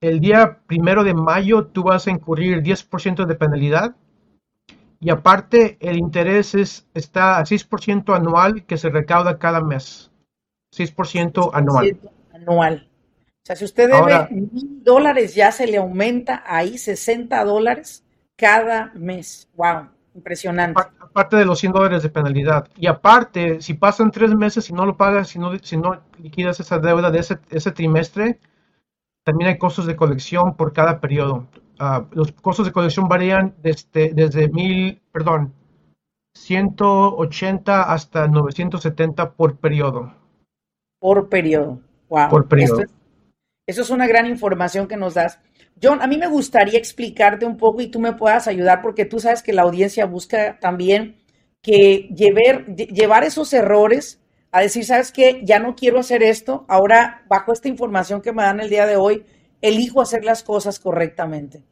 el 0.02 0.20
día 0.20 0.60
primero 0.68 1.04
de 1.04 1.14
mayo 1.14 1.68
tú 1.68 1.84
vas 1.84 2.08
a 2.08 2.12
incurrir 2.12 2.62
10% 2.62 3.26
de 3.26 3.36
penalidad 3.36 3.96
y 5.00 5.10
aparte 5.12 5.78
el 5.80 5.98
interés 5.98 6.56
es, 6.56 6.88
está 6.94 7.38
a 7.38 7.44
6% 7.44 8.16
anual 8.16 8.66
que 8.66 8.78
se 8.78 8.90
recauda 8.90 9.38
cada 9.38 9.62
mes. 9.62 10.12
6% 10.76 11.52
anual. 11.54 11.98
Anual. 12.34 12.90
O 13.46 13.48
sea, 13.48 13.56
si 13.56 13.66
usted 13.66 13.92
debe 13.92 14.28
mil 14.32 14.84
dólares, 14.84 15.36
ya 15.36 15.52
se 15.52 15.68
le 15.68 15.78
aumenta 15.78 16.44
ahí 16.48 16.80
60 16.80 17.44
dólares 17.44 18.04
cada 18.36 18.92
mes. 18.96 19.48
¡Wow! 19.56 19.90
Impresionante. 20.16 20.82
Aparte 21.00 21.36
de 21.36 21.46
los 21.46 21.60
100 21.60 21.74
dólares 21.74 22.02
de 22.02 22.10
penalidad. 22.10 22.68
Y 22.75 22.88
aparte, 22.88 23.62
si 23.62 23.75
pasan 23.75 24.10
tres 24.10 24.34
meses 24.34 24.68
y 24.72 24.74
no 24.74 24.84
lo 24.84 24.98
pagas, 24.98 25.28
si 25.28 25.38
no, 25.38 25.56
si 25.60 25.78
no 25.78 26.02
liquidas 26.18 26.60
esa 26.60 26.80
deuda 26.80 27.12
de 27.12 27.20
ese, 27.20 27.38
ese 27.52 27.70
trimestre, 27.70 28.40
también 29.24 29.52
hay 29.52 29.60
costos 29.60 29.86
de 29.86 29.96
colección 29.96 30.56
por 30.56 30.74
cada 30.74 31.00
periodo. 31.00 31.46
Ah, 31.78 32.04
los 32.14 32.32
costos 32.32 32.66
de 32.66 32.72
colección 32.72 33.08
varían 33.08 33.54
desde, 33.62 34.12
desde 34.12 34.50
mil, 34.50 35.00
perdón, 35.12 35.54
180 36.34 37.94
hasta 37.94 38.28
970 38.28 39.34
por 39.34 39.58
periodo. 39.58 40.12
Por 41.00 41.30
periodo. 41.30 41.80
Wow. 42.10 42.30
Por 42.30 42.48
periodo. 42.48 42.82
Eso 43.68 43.82
es 43.82 43.90
una 43.90 44.08
gran 44.08 44.28
información 44.28 44.88
que 44.88 44.98
nos 44.98 45.14
das. 45.14 45.40
John, 45.82 46.02
a 46.02 46.08
mí 46.08 46.18
me 46.18 46.28
gustaría 46.28 46.80
explicarte 46.80 47.46
un 47.46 47.58
poco 47.58 47.82
y 47.82 47.88
tú 47.88 48.00
me 48.00 48.14
puedas 48.14 48.48
ayudar 48.48 48.82
porque 48.82 49.06
tú 49.06 49.20
sabes 49.20 49.42
que 49.42 49.54
la 49.54 49.64
audiencia 49.64 50.06
busca 50.06 50.60
también 50.60 51.18
que 51.62 52.10
llevar, 52.16 52.66
llevar 52.76 53.24
esos 53.24 53.52
errores 53.52 54.22
a 54.52 54.62
decir, 54.62 54.86
¿sabes 54.86 55.12
qué? 55.12 55.42
Ya 55.44 55.60
no 55.60 55.76
quiero 55.76 56.00
hacer 56.00 56.24
esto. 56.24 56.64
Ahora, 56.70 57.26
bajo 57.28 57.52
esta 57.52 57.68
información 57.68 58.22
que 58.22 58.32
me 58.32 58.44
dan 58.44 58.62
el 58.62 58.70
día 58.70 58.86
de 58.86 58.96
hoy, 58.96 59.26
elijo 59.62 60.02
hacer 60.02 60.24
las 60.24 60.44
cosas 60.44 60.80
correctamente. 60.80 61.64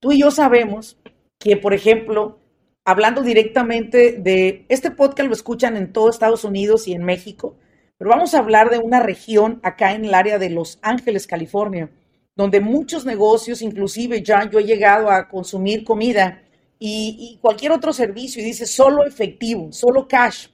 Tú 0.00 0.12
y 0.12 0.20
yo 0.20 0.30
sabemos 0.30 0.98
que, 1.38 1.56
por 1.56 1.72
ejemplo, 1.72 2.40
hablando 2.84 3.22
directamente 3.22 4.18
de 4.18 4.66
este 4.68 4.90
podcast 4.90 5.28
lo 5.28 5.34
escuchan 5.34 5.76
en 5.76 5.92
todo 5.92 6.10
Estados 6.10 6.44
Unidos 6.44 6.88
y 6.88 6.92
en 6.92 7.04
México, 7.04 7.56
pero 7.98 8.10
vamos 8.10 8.34
a 8.34 8.38
hablar 8.38 8.70
de 8.70 8.78
una 8.78 9.00
región 9.00 9.60
acá 9.62 9.92
en 9.92 10.04
el 10.04 10.14
área 10.14 10.38
de 10.38 10.50
Los 10.50 10.78
Ángeles, 10.82 11.26
California, 11.26 11.90
donde 12.34 12.60
muchos 12.60 13.06
negocios, 13.06 13.62
inclusive 13.62 14.22
ya 14.22 14.48
yo 14.50 14.58
he 14.58 14.64
llegado 14.64 15.10
a 15.10 15.28
consumir 15.28 15.84
comida 15.84 16.42
y, 16.78 17.38
cualquier 17.40 17.72
otro 17.72 17.92
servicio 17.92 18.42
y 18.42 18.44
dice 18.44 18.66
solo 18.66 19.04
efectivo, 19.04 19.72
solo 19.72 20.06
cash 20.06 20.48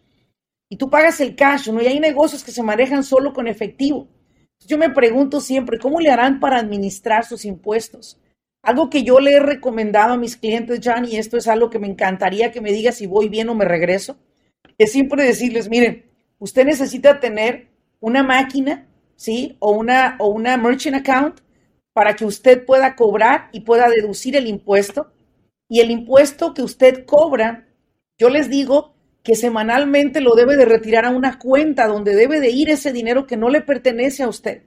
y 0.73 0.77
tú 0.77 0.89
pagas 0.89 1.21
el 1.21 1.37
cash, 1.37 1.69
¿no? 1.69 1.83
Y 1.83 1.87
hay 1.87 2.01
negocios 2.01 2.43
que 2.43 2.51
se 2.51 2.63
manejan 2.63 3.05
solo 3.05 3.35
con 3.35 3.47
efectivo. 3.47 4.09
Yo 4.67 4.79
me 4.79 4.89
pregunto 4.89 5.43
siempre, 5.43 5.79
¿cómo 5.79 6.01
le 6.01 6.11
harán 6.11 6.41
para 6.41 6.59
administrar 6.59 7.27
sus 7.27 7.45
impuestos? 7.45 8.19
Algo 8.63 8.89
que 8.89 9.03
yo 9.03 9.21
le 9.21 9.33
he 9.33 9.41
recomendado 9.41 10.15
a 10.15 10.17
mis 10.17 10.37
clientes, 10.37 10.81
Jan, 10.83 11.05
y 11.05 11.17
esto 11.17 11.37
es 11.37 11.47
algo 11.47 11.69
que 11.69 11.79
me 11.79 11.89
encantaría 11.89 12.53
que 12.53 12.63
me 12.63 12.73
diga 12.73 12.93
si 12.93 13.07
voy 13.07 13.29
bien 13.29 13.51
o 13.51 13.55
me 13.55 13.67
regreso, 13.67 14.17
es 14.79 14.93
siempre 14.93 15.25
decirles, 15.25 15.69
miren, 15.69 16.07
usted 16.43 16.65
necesita 16.65 17.21
tener 17.21 17.69
una 18.01 18.25
máquina, 18.25 18.89
¿sí? 19.15 19.57
O 19.61 19.71
una, 19.71 20.17
o 20.19 20.27
una 20.27 20.57
merchant 20.57 20.97
account 20.97 21.39
para 21.93 22.17
que 22.17 22.25
usted 22.25 22.67
pueda 22.67 22.97
cobrar 22.97 23.49
y 23.53 23.61
pueda 23.61 23.89
deducir 23.89 24.35
el 24.35 24.49
impuesto. 24.49 25.13
Y 25.69 25.79
el 25.79 25.93
impuesto 25.93 26.53
que 26.53 26.63
usted 26.63 27.05
cobra, 27.07 27.69
yo 28.19 28.29
les 28.29 28.51
digo 28.51 28.97
que 29.23 29.37
semanalmente 29.37 30.21
lo 30.21 30.35
debe 30.35 30.57
de 30.57 30.65
retirar 30.65 31.05
a 31.05 31.11
una 31.11 31.39
cuenta 31.39 31.87
donde 31.87 32.17
debe 32.17 32.41
de 32.41 32.51
ir 32.51 32.71
ese 32.71 32.93
dinero 32.93 33.25
que 33.29 33.37
no 33.37 33.49
le 33.49 33.61
pertenece 33.61 34.25
a 34.25 34.29
usted. 34.29 34.65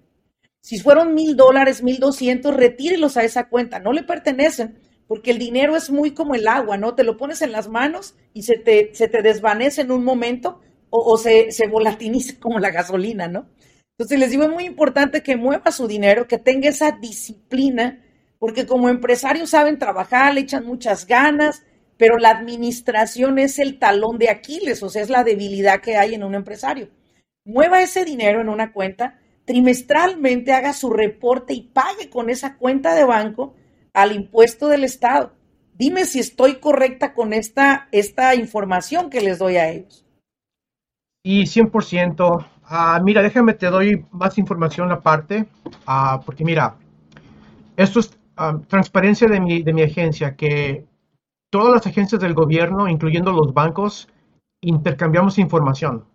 Si 0.62 0.80
fueron 0.80 1.14
mil 1.14 1.36
dólares, 1.36 1.84
mil 1.84 2.00
doscientos, 2.00 2.56
retírelos 2.56 3.18
a 3.18 3.26
esa 3.26 3.50
cuenta, 3.50 3.80
no 3.80 3.92
le 3.92 4.04
pertenecen, 4.04 4.80
porque 5.08 5.32
el 5.32 5.40
dinero 5.40 5.76
es 5.76 5.90
muy 5.90 6.12
como 6.12 6.36
el 6.36 6.48
agua, 6.48 6.78
¿no? 6.78 6.96
Te 6.96 7.04
lo 7.04 7.18
pones 7.18 7.42
en 7.42 7.52
las 7.52 7.68
manos 7.68 8.16
y 8.34 8.44
se 8.44 8.58
te, 8.58 8.96
se 8.96 9.10
te 9.10 9.22
desvanece 9.22 9.82
en 9.82 9.92
un 9.92 10.06
momento 10.06 10.62
o, 10.90 11.18
se, 11.18 11.52
se 11.52 11.68
volatiniza 11.68 12.34
como 12.40 12.60
la 12.60 12.72
gasolina, 12.72 13.28
¿no? 13.28 13.48
Entonces 13.98 14.20
les 14.20 14.32
digo, 14.32 14.44
es 14.44 14.50
muy 14.50 14.66
importante 14.66 15.24
que 15.24 15.38
mueva 15.38 15.72
su 15.72 15.88
dinero, 15.88 16.28
que 16.28 16.38
tenga 16.38 16.68
esa 16.68 16.92
disciplina, 16.92 18.04
porque 18.40 18.66
como 18.66 18.90
empresarios 18.90 19.52
saben 19.52 19.80
trabajar, 19.80 20.34
le 20.34 20.42
echan 20.42 20.66
muchas 20.66 21.08
ganas, 21.08 21.64
pero 21.98 22.18
la 22.18 22.32
administración 22.32 23.40
es 23.40 23.58
el 23.58 23.80
talón 23.80 24.18
de 24.18 24.30
Aquiles, 24.30 24.84
o 24.84 24.90
sea, 24.90 25.02
es 25.02 25.10
la 25.10 25.24
debilidad 25.24 25.82
que 25.82 25.96
hay 25.96 26.14
en 26.14 26.24
un 26.24 26.36
empresario. 26.36 26.90
Mueva 27.46 27.82
ese 27.82 28.04
dinero 28.04 28.42
en 28.42 28.50
una 28.50 28.74
cuenta, 28.74 29.20
trimestralmente 29.46 30.52
haga 30.52 30.74
su 30.74 30.90
reporte 30.90 31.54
y 31.54 31.62
pague 31.62 32.10
con 32.10 32.30
esa 32.30 32.58
cuenta 32.58 32.96
de 32.96 33.06
banco 33.06 33.56
al 33.94 34.14
impuesto 34.14 34.68
del 34.68 34.84
Estado. 34.84 35.34
Dime 35.74 36.06
si 36.06 36.20
estoy 36.20 36.56
correcta 36.56 37.14
con 37.14 37.34
esta, 37.34 37.88
esta 37.92 38.36
información 38.36 39.10
que 39.10 39.22
les 39.22 39.40
doy 39.40 39.58
a 39.58 39.70
ellos. 39.70 40.05
Y 41.26 41.48
100%. 41.48 42.46
Ah, 42.66 43.02
mira, 43.04 43.24
déjame, 43.24 43.56
te 43.56 43.66
doy 43.72 44.06
más 44.12 44.38
información 44.38 44.92
aparte, 44.92 45.48
ah, 45.88 46.22
porque 46.24 46.46
mira, 46.46 46.76
esto 47.76 48.00
es 48.00 48.16
ah, 48.38 48.60
transparencia 48.68 49.28
de 49.28 49.40
mi, 49.40 49.64
de 49.64 49.74
mi 49.74 49.82
agencia, 49.82 50.36
que 50.36 50.86
todas 51.50 51.74
las 51.74 51.88
agencias 51.88 52.22
del 52.22 52.36
gobierno, 52.36 52.88
incluyendo 52.88 53.32
los 53.32 53.56
bancos, 53.56 54.08
intercambiamos 54.62 55.40
información. 55.40 56.06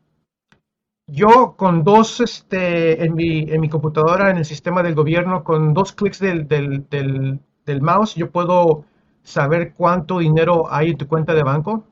Yo 1.08 1.56
con 1.56 1.82
dos, 1.82 2.20
este, 2.20 3.04
en 3.04 3.16
mi, 3.16 3.40
en 3.40 3.60
mi 3.60 3.68
computadora, 3.68 4.30
en 4.30 4.36
el 4.36 4.44
sistema 4.44 4.80
del 4.80 4.94
gobierno, 4.94 5.42
con 5.42 5.74
dos 5.74 5.92
clics 5.92 6.20
del, 6.20 6.46
del, 6.46 6.86
del, 6.88 7.82
mouse, 7.82 8.14
yo 8.14 8.30
puedo 8.30 8.84
saber 9.24 9.74
cuánto 9.74 10.20
dinero 10.20 10.72
hay 10.72 10.90
en 10.90 10.98
tu 10.98 11.08
cuenta 11.08 11.34
de 11.34 11.42
banco, 11.42 11.84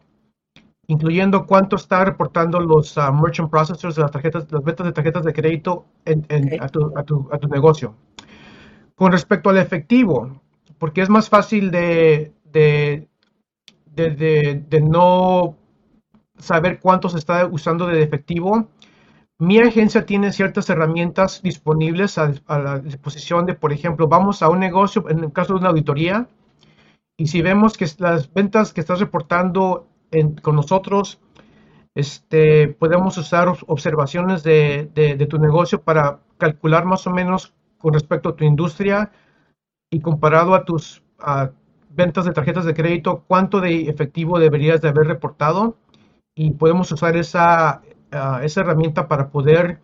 incluyendo 0.88 1.47
cuánto 1.47 1.76
está 1.76 2.04
reportando 2.04 2.59
los 2.59 2.97
uh, 2.97 3.12
merchant 3.12 3.50
processors 3.50 3.95
de 3.95 4.02
las 4.02 4.11
tarjetas, 4.11 4.50
las 4.50 4.64
ventas 4.64 4.87
de 4.87 4.92
tarjetas 4.92 5.25
de 5.25 5.33
crédito 5.33 5.87
en, 6.04 6.26
a, 6.61 6.68
tu, 6.68 6.92
a, 6.97 7.04
tu, 7.04 7.28
a, 7.30 7.38
tu, 7.38 7.49
negocio. 7.49 7.95
Con 8.97 9.12
respecto 9.12 9.50
al 9.50 9.59
efectivo, 9.59 10.40
porque 10.78 11.02
es 11.02 11.09
más 11.09 11.28
fácil 11.28 11.71
de, 11.71 12.33
de 12.45 13.09
de, 14.07 14.80
no 14.80 15.57
saber 16.38 16.80
cuánto 16.80 17.09
se 17.09 17.18
está 17.18 17.47
usando 17.47 17.87
de 17.87 18.02
efectivo, 18.02 18.68
mi 19.38 19.59
agencia 19.59 20.07
tiene 20.07 20.33
ciertas 20.33 20.68
herramientas 20.71 21.42
disponibles 21.42 22.18
a, 22.18 22.33
la 22.49 22.78
disposición 22.78 23.47
de, 23.47 23.54
por 23.54 23.73
ejemplo, 23.73 24.09
vamos 24.09 24.42
a 24.42 24.49
un 24.49 24.61
negocio, 24.61 25.09
en 25.09 25.25
el 25.25 25.33
caso 25.33 25.54
de 25.54 25.61
una 25.61 25.68
auditoría, 25.71 26.28
y 27.16 27.26
si 27.26 27.42
vemos 27.42 27.76
que 27.76 27.87
las 27.99 28.33
ventas 28.33 28.73
que 28.73 28.80
estás 28.80 29.00
reportando 29.00 29.88
con 30.43 30.57
nosotros, 30.57 31.21
este, 31.99 32.69
podemos 32.69 33.19
usar 33.19 33.49
observaciones 33.67 34.45
de, 34.45 35.27
tu 35.29 35.38
negocio 35.38 35.83
para 35.83 36.21
calcular 36.38 36.85
más 36.85 37.07
o 37.07 37.11
menos 37.11 37.55
con 37.79 37.93
respecto 37.93 38.29
a 38.29 38.37
tu 38.37 38.45
industria 38.45 39.11
y 39.91 40.00
comparado 40.00 40.55
a 40.55 40.65
tus, 40.65 41.03
ventas 41.91 42.25
de 42.25 42.33
tarjetas 42.33 42.65
de 42.65 42.75
crédito, 42.75 43.25
cuánto 43.27 43.61
de 43.61 43.88
efectivo 43.88 44.38
deberías 44.38 44.81
de 44.81 44.88
haber 44.88 45.09
reportado 45.09 45.77
y 46.37 46.53
podemos 46.53 46.93
usar 46.93 47.17
esa, 47.17 47.83
ah, 48.12 48.41
esa 48.45 48.61
herramienta 48.61 49.09
para 49.09 49.31
poder 49.31 49.81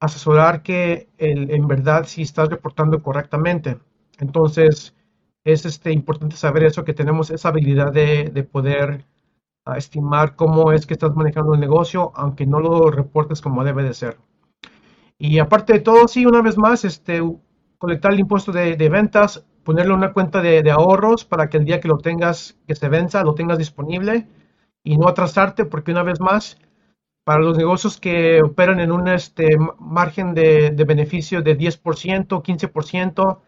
asesorar 0.00 0.62
que 0.62 1.08
en 1.18 1.68
verdad 1.68 2.06
si 2.06 2.22
estás 2.22 2.48
reportando 2.48 3.00
correctamente. 3.02 3.78
Entonces, 4.18 4.96
es 5.44 5.64
este, 5.64 5.92
importante 5.92 6.34
saber 6.36 6.64
eso, 6.64 6.84
que 6.84 6.94
tenemos 6.94 7.30
esa 7.30 7.50
habilidad 7.50 7.92
de 7.92 8.48
poder 8.50 9.04
ah, 9.70 9.78
estimar 9.78 10.36
cómo 10.36 10.72
es 10.72 10.86
que 10.86 10.94
estás 10.94 11.14
manejando 11.14 11.54
el 11.54 11.60
negocio, 11.60 12.12
aunque 12.14 12.46
no 12.46 12.60
lo 12.60 12.90
reportes 12.90 13.40
como 13.40 13.64
debe 13.64 13.82
de 13.82 13.94
ser. 13.94 14.18
Y 15.18 15.38
aparte 15.38 15.74
de 15.74 15.80
todo, 15.80 16.08
sí, 16.08 16.26
una 16.26 16.42
vez 16.42 16.56
más, 16.58 16.84
este, 16.84 17.20
colectar 17.78 18.12
el 18.12 18.20
impuesto 18.20 18.52
de, 18.52 18.88
ventas, 18.88 19.44
ponerle 19.64 19.92
una 19.94 20.12
cuenta 20.12 20.40
de, 20.40 20.70
ahorros 20.70 21.24
para 21.24 21.48
que 21.48 21.58
el 21.58 21.64
día 21.64 21.80
que 21.80 21.88
lo 21.88 21.98
tengas, 21.98 22.58
que 22.66 22.74
se 22.74 22.88
venza, 22.88 23.22
lo 23.24 23.34
tengas 23.34 23.58
disponible 23.58 24.26
y 24.82 24.96
no 24.96 25.08
atrasarte, 25.08 25.64
porque 25.66 25.92
una 25.92 26.02
vez 26.02 26.20
más, 26.20 26.58
para 27.24 27.40
los 27.40 27.58
negocios 27.58 27.98
que 28.00 28.40
operan 28.42 28.80
en 28.80 28.92
un 28.92 29.08
este, 29.08 29.56
margen 29.78 30.34
de, 30.34 30.70
de 30.70 30.84
beneficio 30.84 31.42
de 31.42 31.56
10%, 31.58 32.42
15%, 32.42 33.38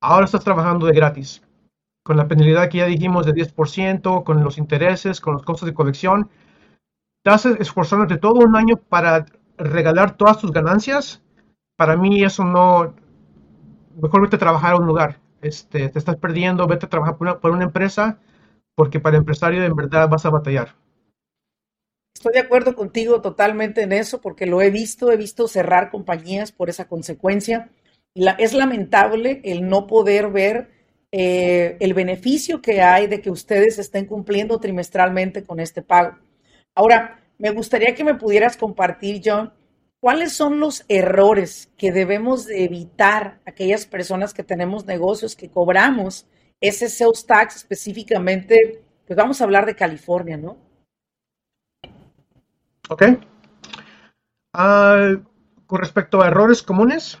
ahora 0.00 0.24
estás 0.26 0.44
trabajando 0.44 0.86
de 0.86 0.92
gratis. 0.92 1.45
Con 2.06 2.16
la 2.16 2.28
penalidad 2.28 2.68
que 2.68 2.78
ya 2.78 2.86
dijimos 2.86 3.26
de 3.26 3.34
10%, 3.34 4.22
con 4.22 4.44
los 4.44 4.58
intereses, 4.58 5.20
con 5.20 5.34
los 5.34 5.42
costos 5.42 5.66
de 5.66 5.74
colección, 5.74 6.30
estás 7.24 7.46
esforzándote 7.46 8.16
todo 8.16 8.34
un 8.46 8.54
año 8.54 8.76
para 8.76 9.26
regalar 9.58 10.16
todas 10.16 10.38
tus 10.38 10.52
ganancias. 10.52 11.20
Para 11.76 11.96
mí 11.96 12.22
eso 12.22 12.44
no, 12.44 12.94
mejor 14.00 14.22
vete 14.22 14.36
a 14.36 14.38
trabajar 14.38 14.74
a 14.74 14.76
un 14.76 14.86
lugar. 14.86 15.18
Este, 15.42 15.88
te 15.88 15.98
estás 15.98 16.14
perdiendo, 16.14 16.68
vete 16.68 16.86
a 16.86 16.88
trabajar 16.88 17.16
por 17.16 17.50
una, 17.50 17.64
empresa, 17.64 18.20
porque 18.76 19.00
para 19.00 19.16
empresario 19.16 19.64
en 19.64 19.74
verdad 19.74 20.08
vas 20.08 20.24
a 20.24 20.30
batallar. 20.30 20.76
Estoy 22.14 22.34
de 22.34 22.38
acuerdo 22.38 22.76
contigo 22.76 23.20
totalmente 23.20 23.82
en 23.82 23.90
eso, 23.90 24.20
porque 24.20 24.46
lo 24.46 24.62
he 24.62 24.70
visto, 24.70 25.10
he 25.10 25.16
visto 25.16 25.48
cerrar 25.48 25.90
compañías 25.90 26.52
por 26.52 26.70
esa 26.70 26.86
consecuencia. 26.86 27.68
es 28.14 28.54
lamentable 28.54 29.40
el 29.42 29.68
no 29.68 29.88
poder 29.88 30.30
ver 30.30 30.75
eh, 31.12 31.76
el 31.80 31.94
beneficio 31.94 32.60
que 32.60 32.82
hay 32.82 33.06
de 33.06 33.20
que 33.20 33.30
ustedes 33.30 33.78
estén 33.78 34.06
cumpliendo 34.06 34.58
trimestralmente 34.58 35.44
con 35.44 35.60
este 35.60 35.82
pago. 35.82 36.16
Ahora, 36.74 37.20
me 37.38 37.50
gustaría 37.50 37.94
que 37.94 38.04
me 38.04 38.14
pudieras 38.14 38.56
compartir, 38.56 39.22
John, 39.24 39.52
¿Cuáles 40.06 40.34
son 40.34 40.60
los 40.60 40.84
errores 40.88 41.72
que 41.76 41.90
debemos 41.90 42.48
evitar 42.48 43.40
aquellas 43.46 43.86
personas 43.86 44.34
que 44.34 44.44
tenemos 44.44 44.84
negocios, 44.86 45.34
que 45.34 45.50
cobramos 45.50 46.26
ese 46.60 46.88
sales 46.88 47.26
tax 47.26 47.56
específicamente? 47.56 48.84
Pues 49.06 49.16
vamos 49.16 49.40
a 49.40 49.44
hablar 49.44 49.66
de 49.66 49.74
California, 49.74 50.36
¿no? 50.36 50.58
Ok. 52.88 53.02
Ah, 54.52 55.16
con 55.66 55.80
respecto 55.80 56.22
a 56.22 56.28
errores 56.28 56.62
comunes. 56.62 57.18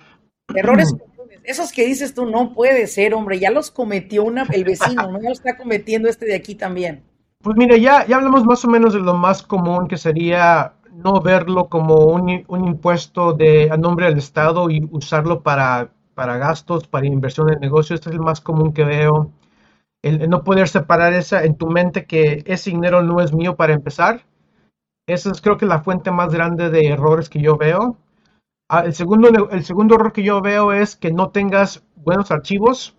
Errores 0.54 0.90
comunes. 0.90 1.10
Esos 1.46 1.72
que 1.72 1.86
dices 1.86 2.12
tú, 2.12 2.26
no 2.26 2.52
puede 2.52 2.88
ser, 2.88 3.14
hombre, 3.14 3.38
ya 3.38 3.50
los 3.50 3.70
cometió 3.70 4.24
una, 4.24 4.44
el 4.52 4.64
vecino, 4.64 5.10
¿no? 5.10 5.22
Ya 5.22 5.28
lo 5.28 5.32
está 5.32 5.56
cometiendo 5.56 6.08
este 6.08 6.26
de 6.26 6.34
aquí 6.34 6.56
también. 6.56 7.04
Pues 7.40 7.56
mire, 7.56 7.80
ya, 7.80 8.04
ya 8.04 8.16
hablamos 8.16 8.44
más 8.44 8.64
o 8.64 8.68
menos 8.68 8.92
de 8.92 8.98
lo 8.98 9.14
más 9.14 9.42
común 9.42 9.86
que 9.86 9.96
sería 9.96 10.72
no 10.92 11.20
verlo 11.20 11.68
como 11.68 12.06
un, 12.06 12.44
un, 12.48 12.66
impuesto 12.66 13.32
de, 13.32 13.70
a 13.70 13.76
nombre 13.76 14.06
del 14.06 14.18
Estado 14.18 14.68
y 14.70 14.88
usarlo 14.90 15.42
para, 15.42 15.90
para 16.14 16.38
gastos, 16.38 16.88
para 16.88 17.06
inversión 17.06 17.52
en 17.52 17.60
negocios. 17.60 18.00
Este 18.00 18.10
es 18.10 18.16
el 18.16 18.22
más 18.22 18.40
común 18.40 18.72
que 18.72 18.84
veo. 18.84 19.30
El, 20.02 20.28
no 20.28 20.42
poder 20.42 20.68
separar 20.68 21.12
esa 21.12 21.44
en 21.44 21.56
tu 21.56 21.68
mente 21.68 22.06
que 22.06 22.42
ese 22.46 22.70
dinero 22.70 23.02
no 23.02 23.20
es 23.20 23.32
mío 23.32 23.54
para 23.54 23.74
empezar. 23.74 24.24
Esa 25.06 25.30
es 25.30 25.40
creo 25.40 25.58
que 25.58 25.66
la 25.66 25.82
fuente 25.82 26.10
más 26.10 26.32
grande 26.32 26.70
de 26.70 26.88
errores 26.88 27.28
que 27.28 27.40
yo 27.40 27.56
veo. 27.56 27.96
Ah, 28.68 28.82
el, 28.84 28.94
segundo, 28.94 29.50
el 29.50 29.64
segundo 29.64 29.94
error 29.94 30.12
que 30.12 30.22
yo 30.22 30.40
veo 30.40 30.72
es 30.72 30.96
que 30.96 31.12
no 31.12 31.30
tengas 31.30 31.84
buenos 31.96 32.30
archivos. 32.30 32.96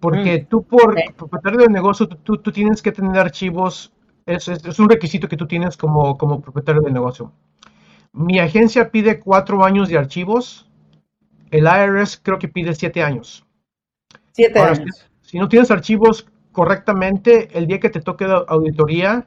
Porque 0.00 0.42
mm. 0.42 0.46
tú 0.46 0.62
por 0.62 0.94
propietario 1.16 1.60
de 1.60 1.68
negocio, 1.68 2.08
tú, 2.08 2.36
tú, 2.38 2.52
tienes 2.52 2.82
que 2.82 2.92
tener 2.92 3.16
archivos 3.18 3.94
es, 4.26 4.78
un 4.78 4.88
requisito 4.88 5.28
que 5.28 5.36
tú 5.36 5.46
tienes 5.46 5.76
como, 5.76 6.16
como 6.16 6.40
propietario 6.40 6.82
de 6.82 6.90
negocio. 6.90 7.32
Mi 8.12 8.38
agencia 8.38 8.90
pide 8.90 9.20
cuatro 9.20 9.64
años 9.64 9.88
de 9.88 9.98
archivos. 9.98 10.68
El 11.50 11.64
IRS 11.64 12.20
creo 12.22 12.38
que 12.38 12.48
pide 12.48 12.74
siete 12.74 13.02
años. 13.02 13.44
Siete 14.32 14.58
años. 14.58 15.08
Si, 15.20 15.38
no 15.38 15.48
tienes 15.48 15.70
archivos 15.70 16.26
correctamente, 16.52 17.48
el 17.56 17.66
día 17.66 17.80
que 17.80 17.90
te 17.90 18.00
toque 18.00 18.26
la 18.26 18.44
auditoría, 18.48 19.26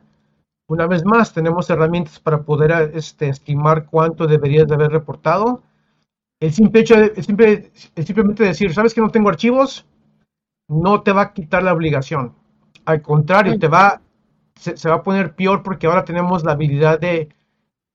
una 0.67 0.87
vez 0.87 1.05
más, 1.05 1.33
tenemos 1.33 1.69
herramientas 1.69 2.19
para 2.19 2.43
poder 2.43 2.91
este, 2.93 3.29
estimar 3.29 3.85
cuánto 3.85 4.27
deberías 4.27 4.67
de 4.67 4.75
haber 4.75 4.91
reportado. 4.91 5.63
El 6.39 6.53
simple 6.53 6.81
hecho 6.81 6.95
de, 6.95 7.21
simplemente 7.23 8.43
decir, 8.43 8.73
¿sabes 8.73 8.93
que 8.93 9.01
no 9.01 9.09
tengo 9.09 9.29
archivos? 9.29 9.85
No 10.67 11.01
te 11.01 11.13
va 11.13 11.21
a 11.21 11.33
quitar 11.33 11.63
la 11.63 11.73
obligación. 11.73 12.35
Al 12.85 13.01
contrario, 13.01 13.57
te 13.57 13.67
va 13.67 14.01
se, 14.59 14.89
va 14.89 14.95
a 14.95 15.03
poner 15.03 15.35
peor 15.35 15.63
porque 15.63 15.87
ahora 15.87 16.05
tenemos 16.05 16.43
la 16.43 16.53
habilidad 16.53 16.99
de, 16.99 17.29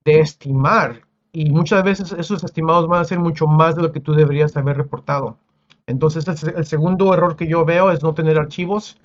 estimar 0.05 1.03
y 1.33 1.51
muchas 1.51 1.85
veces 1.85 2.13
esos 2.13 2.43
estimados 2.43 2.89
van 2.89 3.01
a 3.01 3.05
ser 3.05 3.21
mucho 3.21 3.47
más 3.47 3.77
de 3.77 3.83
lo 3.83 3.93
que 3.93 4.01
tú 4.01 4.15
deberías 4.15 4.57
haber 4.57 4.77
reportado. 4.77 5.39
Entonces, 5.87 6.27
el, 6.27 6.67
segundo 6.67 7.15
error 7.15 7.37
que 7.37 7.47
yo 7.47 7.65
veo 7.65 7.91
es 7.91 8.03
no 8.03 8.15
tener 8.15 8.39
archivos. 8.39 8.99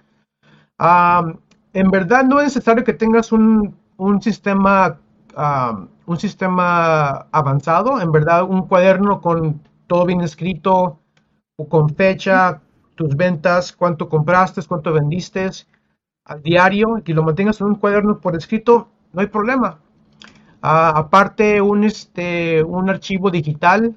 En 1.79 1.91
verdad 1.91 2.23
no 2.23 2.39
es 2.39 2.45
necesario 2.45 2.83
que 2.83 2.93
tengas 2.93 3.31
un, 3.31 3.75
sistema 4.21 4.99
un 6.07 6.19
sistema 6.19 7.27
avanzado. 7.31 8.01
En 8.01 8.11
verdad, 8.11 8.43
un 8.43 8.63
cuaderno 8.67 9.21
con 9.21 9.61
todo 9.85 10.05
bien 10.05 10.21
escrito, 10.21 10.99
con 11.69 11.89
fecha, 11.89 12.61
tus 12.95 13.15
ventas, 13.15 13.71
cuánto 13.73 14.09
compraste, 14.09 14.61
cuánto 14.67 14.91
vendiste, 14.91 15.49
al 16.25 16.41
diario 16.41 17.01
y 17.05 17.13
lo 17.13 17.23
mantengas 17.23 17.61
en 17.61 17.67
un 17.67 17.75
cuaderno 17.75 18.19
por 18.19 18.35
escrito, 18.35 18.89
no 19.13 19.21
hay 19.21 19.27
problema. 19.27 19.79
Ah, 20.61 20.93
aparte, 20.95 21.61
un, 21.61 21.83
este, 21.83 22.63
un 22.63 22.89
archivo 22.89 23.29
digital 23.29 23.95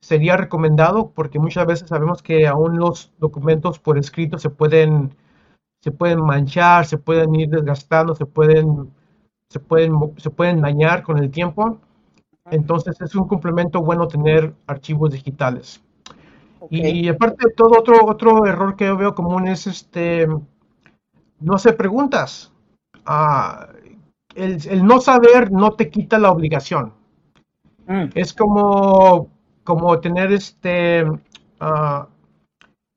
sería 0.00 0.36
recomendado 0.36 1.10
porque 1.10 1.38
muchas 1.38 1.66
veces 1.66 1.88
sabemos 1.88 2.22
que 2.22 2.46
aún 2.48 2.78
los 2.78 3.12
documentos 3.18 3.78
por 3.78 3.96
escrito 3.98 4.38
se 4.38 4.50
pueden, 4.50 5.14
se 5.80 5.90
pueden 5.90 6.20
manchar, 6.22 6.86
se 6.86 6.98
pueden 6.98 7.34
ir 7.34 7.48
desgastando, 7.48 8.14
se 8.14 8.26
pueden, 8.26 8.90
se 9.48 9.60
pueden, 9.60 9.94
se 10.16 10.30
pueden 10.30 10.60
dañar 10.60 11.02
con 11.02 11.18
el 11.18 11.30
tiempo. 11.30 11.78
Entonces 12.50 13.00
es 13.00 13.14
un 13.14 13.26
complemento 13.26 13.80
bueno 13.80 14.08
tener 14.08 14.54
archivos 14.66 15.10
digitales. 15.10 15.82
Y 16.68 17.08
aparte 17.08 17.48
de 17.48 17.54
todo, 17.54 17.78
otro, 17.78 18.04
otro 18.04 18.46
error 18.46 18.76
que 18.76 18.86
yo 18.86 18.96
veo 18.96 19.14
común 19.14 19.48
es 19.48 19.66
este 19.66 20.28
no 21.40 21.54
hacer 21.54 21.76
preguntas. 21.76 22.52
Ah, 23.06 23.68
el, 24.34 24.84
no 24.84 25.00
saber 25.00 25.50
no 25.50 25.72
te 25.72 25.88
quita 25.90 26.18
la 26.18 26.30
obligación. 26.30 26.92
Mm. 27.86 28.10
Es 28.14 28.32
como, 28.34 29.28
como 29.64 29.98
tener 30.00 30.32
este, 30.32 31.04
ah, 31.60 32.06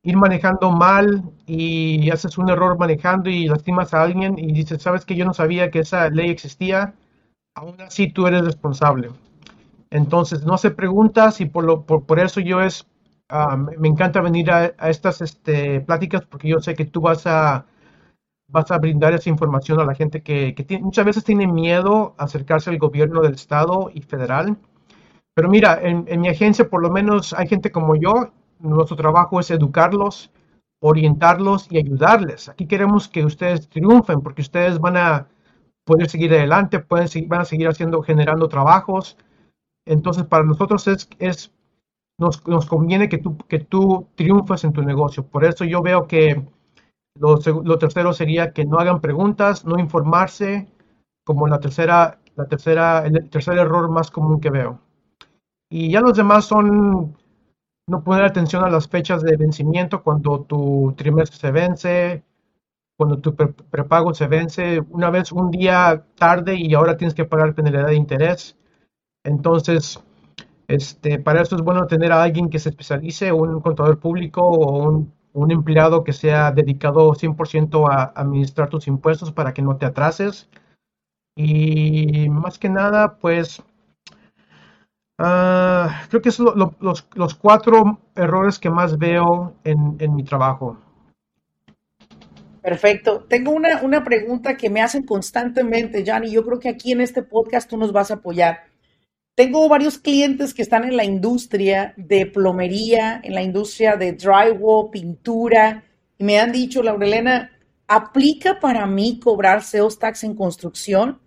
ir 0.04 0.18
manejando 0.18 0.72
mal 0.72 1.24
y 1.48 2.10
haces 2.12 2.38
un 2.38 2.50
error 2.50 2.78
manejando 2.78 3.30
y 3.30 3.48
lastimas 3.48 3.94
a 3.94 4.04
alguien 4.04 4.38
y 4.38 4.52
dices, 4.52 4.82
sabes 4.82 5.06
que 5.06 5.16
yo 5.16 5.26
no 5.26 5.34
sabía 5.34 5.72
que 5.72 5.80
esa 5.80 6.10
ley 6.10 6.30
existía, 6.30 6.94
aún 7.56 7.80
así 7.82 8.12
tú 8.12 8.28
eres 8.28 8.44
responsable. 8.46 9.10
Entonces, 9.90 10.46
no 10.46 10.58
se 10.58 10.72
preguntas 10.72 11.40
y 11.42 11.46
por, 11.46 11.64
lo, 11.64 11.84
por, 11.84 12.20
eso 12.20 12.42
yo 12.42 12.62
es, 12.62 12.88
ah, 13.30 13.56
me 13.58 13.88
encanta 13.88 14.22
venir 14.22 14.52
a, 14.52 14.66
estas 14.90 15.22
este, 15.22 15.82
pláticas 15.82 16.26
porque 16.26 16.50
yo 16.50 16.60
sé 16.60 16.76
que 16.76 16.86
tú 16.86 17.02
vas 17.02 17.26
a 17.28 17.66
vas 18.54 18.70
a 18.72 18.78
brindar 18.78 19.14
esa 19.14 19.30
información 19.30 19.80
a 19.80 19.86
la 19.86 19.96
gente 19.96 20.22
que, 20.22 20.56
muchas 20.82 21.06
veces 21.06 21.24
tiene 21.24 21.48
miedo 21.48 22.14
a 22.18 22.26
acercarse 22.26 22.70
al 22.70 22.78
gobierno 22.78 23.22
del 23.22 23.34
estado 23.34 23.90
y 23.94 24.02
federal. 24.02 24.58
Pero 25.34 25.50
mira, 25.50 25.80
en, 25.82 26.22
mi 26.22 26.30
agencia 26.30 26.70
por 26.70 26.82
lo 26.82 26.92
menos 26.92 27.34
hay 27.34 27.48
gente 27.48 27.72
como 27.72 27.96
yo, 27.96 28.32
nuestro 28.64 28.96
trabajo 28.96 29.40
es 29.40 29.52
educarlos, 29.52 30.32
orientarlos 30.82 31.72
y 31.72 31.78
ayudarles. 31.78 32.50
Aquí 32.50 32.68
queremos 32.68 33.08
que 33.08 33.26
ustedes 33.26 33.70
triunfen 33.70 34.22
porque 34.22 34.42
ustedes 34.42 34.80
van 34.80 34.98
a 34.98 35.28
poder 35.86 36.10
seguir 36.10 36.34
adelante, 36.34 36.80
pueden 36.80 37.08
seguir, 37.08 37.30
van 37.30 37.42
a 37.42 37.46
seguir 37.46 37.68
haciendo, 37.68 38.02
generando 38.02 38.48
trabajos. 38.48 39.18
Entonces, 39.86 40.24
para 40.26 40.44
nosotros 40.44 40.88
es, 40.88 41.10
es 41.20 41.52
nos, 42.18 42.46
nos 42.48 42.66
conviene 42.66 43.10
que 43.10 43.18
tú, 43.18 43.38
que 43.38 43.60
tú 43.60 44.08
triunfes 44.16 44.64
en 44.64 44.74
tu 44.74 44.82
negocio. 44.82 45.26
Por 45.26 45.46
eso 45.46 45.66
yo 45.66 45.82
veo 45.82 46.08
que 46.08 46.44
lo, 47.20 47.78
tercero 47.78 48.14
sería 48.14 48.54
que 48.54 48.66
no 48.66 48.80
hagan 48.80 49.02
preguntas, 49.02 49.66
no 49.66 49.80
informarse, 49.80 50.68
como 51.26 51.48
la 51.48 51.60
tercera, 51.60 52.20
la 52.36 52.48
tercera, 52.48 53.06
el 53.06 53.30
tercer 53.30 53.58
error 53.58 53.90
más 53.90 54.10
común 54.10 54.40
que 54.40 54.50
veo. 54.50 54.80
Y 55.70 55.92
ya 55.92 56.02
los 56.02 56.18
demás 56.18 56.46
son 56.46 57.18
no 57.88 58.04
poner 58.04 58.26
atención 58.26 58.64
a 58.64 58.70
las 58.70 58.88
fechas 58.88 59.24
de 59.24 59.38
vencimiento 59.38 60.04
cuando 60.04 60.42
tu 60.42 60.94
trimestre 60.98 61.38
se 61.38 61.52
vence, 61.52 62.24
cuando 62.98 63.20
tu 63.20 63.36
prepago 63.36 64.14
se 64.14 64.28
vence, 64.28 64.80
una 64.90 65.10
vez 65.10 65.32
un 65.32 65.52
día 65.52 66.06
tarde 66.16 66.56
y 66.56 66.74
ahora 66.74 66.98
tienes 66.98 67.14
que 67.14 67.26
pagar 67.26 67.56
penalidad 67.56 67.88
de 67.88 67.96
interés. 67.96 68.58
Entonces, 69.24 70.00
este, 70.68 71.20
para 71.20 71.42
eso 71.42 71.56
es 71.56 71.62
bueno 71.62 71.88
tener 71.88 72.12
a 72.12 72.24
alguien 72.24 72.50
que 72.50 72.60
se 72.60 72.70
especialice, 72.70 73.32
un 73.32 73.62
contador 73.62 74.00
público 74.00 74.42
o 74.42 74.90
un 74.90 75.14
un 75.34 75.52
empleado 75.52 76.04
que 76.04 76.14
sea 76.14 76.52
dedicado 76.52 77.14
100% 77.16 77.90
a 77.92 78.04
administrar 78.16 78.70
tus 78.70 78.88
impuestos 78.88 79.32
para 79.32 79.54
que 79.54 79.62
no 79.62 79.78
te 79.78 79.86
atrases. 79.86 80.50
Y 81.36 82.30
más 82.30 82.60
que 82.60 82.70
nada, 82.70 83.18
pues 83.18 83.64
Ah, 85.18 86.06
creo 86.10 86.22
que 86.22 86.32
son 86.32 86.74
los, 86.80 87.34
cuatro 87.36 88.00
errores 88.16 88.58
que 88.58 88.70
más 88.70 88.98
veo 88.98 89.56
en, 89.64 90.16
mi 90.16 90.24
trabajo. 90.24 90.78
Perfecto. 92.62 93.26
Tengo 93.28 93.52
una, 93.52 93.82
una 93.82 94.04
pregunta 94.04 94.58
que 94.58 94.70
me 94.70 94.82
hacen 94.82 95.04
constantemente, 95.04 96.04
Jan, 96.06 96.24
y 96.24 96.32
yo 96.32 96.44
creo 96.46 96.60
que 96.60 96.70
aquí 96.70 96.94
en 96.94 97.02
este 97.02 97.22
podcast 97.22 97.70
tú 97.70 97.78
nos 97.78 97.92
vas 97.92 98.10
a 98.10 98.16
apoyar. 98.16 98.64
Tengo 99.36 99.68
varios 99.68 99.98
clientes 99.98 100.54
que 100.54 100.62
están 100.62 100.84
en 100.84 100.96
la 100.96 101.04
industria 101.04 101.94
de 101.98 102.28
plomería, 102.28 103.20
en 103.24 103.34
la 103.34 103.42
industria 103.42 103.96
de 103.98 104.14
drywall, 104.14 104.92
pintura, 104.92 105.84
y 106.18 106.24
me 106.24 106.40
han 106.40 106.52
dicho, 106.52 106.84
Laurelena, 106.84 107.52
¿aplica 107.88 108.60
para 108.60 108.86
mí 108.86 109.20
cobrar 109.20 109.64
sales 109.64 109.98
tax 109.98 110.24
en 110.24 110.36
construcción? 110.36 111.20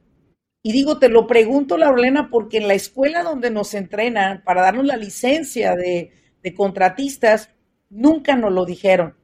Y 0.66 0.72
digo, 0.72 0.98
te 0.98 1.08
lo 1.08 1.28
pregunto, 1.28 1.76
Laurelena, 1.76 2.28
porque 2.28 2.56
en 2.56 2.66
la 2.66 2.74
escuela 2.74 3.22
donde 3.22 3.52
nos 3.52 3.72
entrenan 3.72 4.42
para 4.42 4.62
darnos 4.62 4.84
la 4.84 4.96
licencia 4.96 5.76
de, 5.76 6.10
contratistas, 6.56 7.50
nunca 7.88 8.34
nos 8.34 8.52
lo 8.52 8.64
dijeron. 8.64 9.14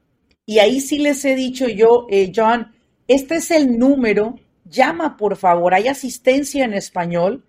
Y 0.47 0.61
ahí 0.61 0.81
sí 0.81 1.01
les 1.01 1.25
he 1.25 1.35
dicho 1.35 1.67
yo, 1.67 2.07
eh, 2.11 2.31
John, 2.33 2.71
este 3.09 3.39
es 3.39 3.51
el 3.51 3.77
número, 3.77 4.37
llama 4.67 5.17
por 5.17 5.35
favor, 5.35 5.75
hay 5.75 5.89
asistencia 5.89 6.65
en 6.65 6.75
español. 6.75 7.45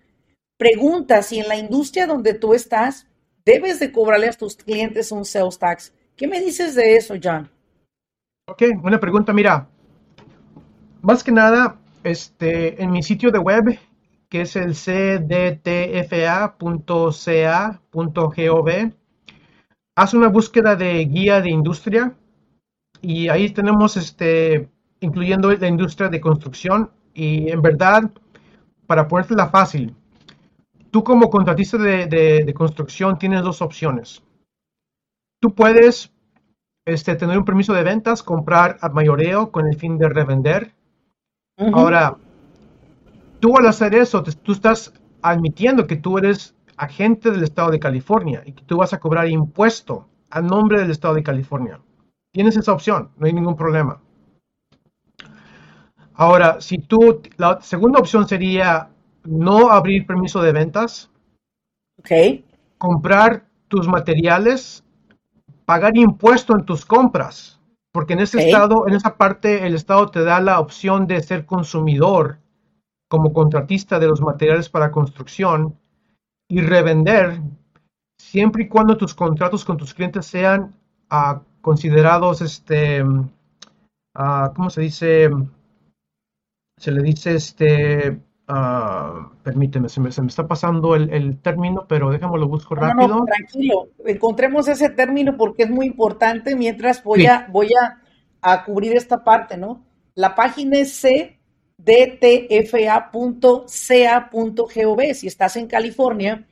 Pregunta 0.56 1.22
si 1.22 1.38
en 1.38 1.46
la 1.46 1.56
industria 1.56 2.08
donde 2.08 2.34
tú 2.34 2.52
estás 2.52 3.06
debes 3.44 3.78
de 3.78 3.92
cobrarle 3.92 4.26
a 4.26 4.32
tus 4.32 4.56
clientes 4.56 5.12
un 5.12 5.24
sales 5.24 5.56
tax. 5.56 5.94
¿Qué 6.16 6.26
me 6.26 6.40
dices 6.40 6.74
de 6.74 6.96
eso, 6.96 7.14
John? 7.22 7.48
Ok, 8.48 8.60
buena 8.74 8.98
pregunta. 8.98 9.32
Mira, 9.32 9.68
más 11.00 11.22
que 11.22 11.30
nada, 11.30 11.78
este, 12.04 12.82
en 12.82 12.92
mi 12.92 13.02
sitio 13.02 13.30
de 13.30 13.38
web, 13.38 13.78
que 14.28 14.42
es 14.42 14.56
el 14.56 14.74
cdtfa.ca.gov, 14.74 15.30
haz 19.96 20.14
una 20.14 20.28
búsqueda 20.28 20.76
de 20.76 21.04
guía 21.04 21.40
de 21.40 21.50
industria 21.50 22.14
y 23.00 23.28
ahí 23.28 23.50
tenemos, 23.50 23.96
este, 23.96 24.70
incluyendo 25.00 25.52
la 25.52 25.68
industria 25.68 26.08
de 26.08 26.20
construcción. 26.20 26.90
Y 27.12 27.50
en 27.50 27.60
verdad, 27.60 28.10
para 28.86 29.06
ponértela 29.06 29.48
fácil, 29.48 29.94
tú 30.90 31.04
como 31.04 31.28
contratista 31.28 31.76
de, 31.76 32.54
construcción 32.56 33.18
tienes 33.18 33.42
dos 33.42 33.60
opciones. 33.62 34.22
Tú 35.40 35.54
puedes 35.54 36.12
este, 36.86 37.14
tener 37.16 37.36
un 37.36 37.44
permiso 37.44 37.74
de 37.74 37.82
ventas, 37.82 38.22
comprar 38.22 38.78
a 38.80 38.88
mayoreo 38.88 39.52
con 39.52 39.66
el 39.66 39.76
fin 39.76 39.98
de 39.98 40.08
revender. 40.08 40.72
Ahora, 41.56 42.16
tú 43.40 43.56
al 43.56 43.66
hacer 43.66 43.94
eso, 43.94 44.22
tú 44.22 44.52
estás 44.52 44.92
admitiendo 45.22 45.86
que 45.86 45.96
tú 45.96 46.18
eres 46.18 46.54
agente 46.76 47.30
del 47.30 47.44
estado 47.44 47.70
de 47.70 47.78
California 47.78 48.42
y 48.44 48.52
que 48.52 48.64
tú 48.64 48.78
vas 48.78 48.92
a 48.92 48.98
cobrar 48.98 49.28
impuesto 49.28 50.08
a 50.30 50.40
nombre 50.40 50.80
del 50.80 50.90
estado 50.90 51.14
de 51.14 51.22
California. 51.22 51.80
Tienes 52.32 52.56
esa 52.56 52.72
opción, 52.72 53.10
no 53.16 53.26
hay 53.26 53.32
ningún 53.32 53.54
problema. 53.54 54.00
Ahora, 56.14 56.60
si 56.60 56.78
tú, 56.78 57.22
la 57.36 57.60
segunda 57.60 58.00
opción 58.00 58.26
sería 58.26 58.90
no 59.24 59.70
abrir 59.70 60.06
permiso 60.06 60.42
de 60.42 60.52
ventas. 60.52 61.10
Comprar 62.78 63.46
tus 63.68 63.86
materiales, 63.86 64.84
pagar 65.64 65.96
impuesto 65.96 66.56
en 66.56 66.64
tus 66.64 66.84
compras, 66.84 67.60
porque 67.94 68.14
en 68.14 68.18
ese 68.18 68.44
estado, 68.44 68.88
en 68.88 68.94
esa 68.94 69.16
parte, 69.16 69.68
el 69.68 69.76
estado 69.76 70.10
te 70.10 70.24
da 70.24 70.40
la 70.40 70.58
opción 70.58 71.06
de 71.06 71.22
ser 71.22 71.46
consumidor 71.46 72.40
como 73.08 73.32
contratista 73.32 74.00
de 74.00 74.08
los 74.08 74.20
materiales 74.20 74.68
para 74.68 74.90
construcción 74.90 75.78
y 76.48 76.60
revender 76.60 77.40
siempre 78.18 78.64
y 78.64 78.68
cuando 78.68 78.96
tus 78.96 79.14
contratos 79.14 79.64
con 79.64 79.76
tus 79.76 79.94
clientes 79.94 80.26
sean 80.26 80.74
a 81.08 81.42
considerados, 81.60 82.40
este, 82.40 83.04
uh, 83.04 84.52
¿cómo 84.56 84.70
se 84.70 84.80
dice? 84.80 85.30
Se 86.76 86.90
le 86.90 87.00
dice, 87.00 87.36
este, 87.36 88.20
uh, 88.48 89.34
permíteme, 89.42 89.88
se 89.88 90.00
me, 90.00 90.10
se 90.10 90.22
me, 90.22 90.28
está 90.28 90.46
pasando 90.46 90.94
el, 90.94 91.10
el, 91.12 91.38
término, 91.40 91.86
pero 91.88 92.10
déjame 92.10 92.38
lo 92.38 92.48
busco 92.48 92.74
rápido. 92.74 93.08
No, 93.08 93.24
tranquilo, 93.24 93.88
encontremos 94.04 94.68
ese 94.68 94.90
término 94.90 95.36
porque 95.36 95.64
es 95.64 95.70
muy 95.70 95.86
importante 95.86 96.54
mientras 96.54 97.02
voy, 97.02 97.20
sí. 97.20 97.26
a, 97.26 97.46
voy 97.50 97.70
a, 97.74 98.00
a, 98.40 98.64
cubrir 98.64 98.96
esta 98.96 99.24
parte, 99.24 99.56
¿no? 99.56 99.84
La 100.14 100.34
página 100.34 100.78
es 100.78 101.00
cdtfa.ca.gov. 101.00 102.34
Si 105.14 105.26
estás 105.26 105.56
en 105.56 105.66
California, 105.66 106.46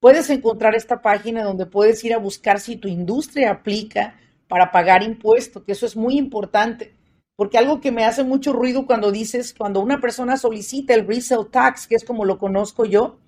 puedes 0.00 0.28
encontrar 0.30 0.74
esta 0.74 1.00
página 1.00 1.44
donde 1.44 1.66
puedes 1.66 2.04
ir 2.04 2.14
a 2.14 2.18
buscar 2.18 2.60
si 2.60 2.76
tu 2.76 2.88
industria 2.88 3.50
aplica 3.50 4.16
para 4.48 4.70
pagar 4.70 5.02
impuestos, 5.02 5.62
que 5.64 5.72
eso 5.72 5.86
es 5.86 5.96
muy 5.96 6.18
importante, 6.18 6.94
porque 7.36 7.58
algo 7.58 7.80
que 7.80 7.92
me 7.92 8.04
hace 8.04 8.24
mucho 8.24 8.52
ruido 8.52 8.86
cuando 8.86 9.10
dices, 9.10 9.54
cuando 9.54 9.80
una 9.80 10.00
persona 10.00 10.36
solicita 10.36 10.94
el 10.94 11.06
resale 11.06 11.46
tax, 11.50 11.86
que 11.86 11.96
es 11.96 12.04
como 12.04 12.24
lo 12.24 12.38
conozco 12.38 12.84
yo, 12.84 13.18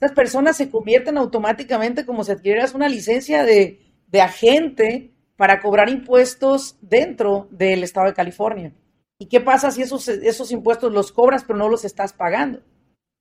estas 0.00 0.12
personas 0.12 0.56
se 0.56 0.70
convierten 0.70 1.18
automáticamente 1.18 2.06
como 2.06 2.24
si 2.24 2.32
adquirieras 2.32 2.74
una 2.74 2.88
licencia 2.88 3.44
de, 3.44 3.80
de 4.06 4.20
agente 4.22 5.12
para 5.36 5.60
cobrar 5.60 5.88
impuestos 5.88 6.78
dentro 6.80 7.48
del 7.50 7.82
estado 7.82 8.06
de 8.06 8.14
California. 8.14 8.72
¿Y 9.18 9.26
qué 9.26 9.40
pasa 9.40 9.70
si 9.70 9.82
esos, 9.82 10.08
esos 10.08 10.52
impuestos 10.52 10.92
los 10.92 11.12
cobras 11.12 11.44
pero 11.44 11.58
no 11.58 11.68
los 11.68 11.84
estás 11.84 12.14
pagando? 12.14 12.62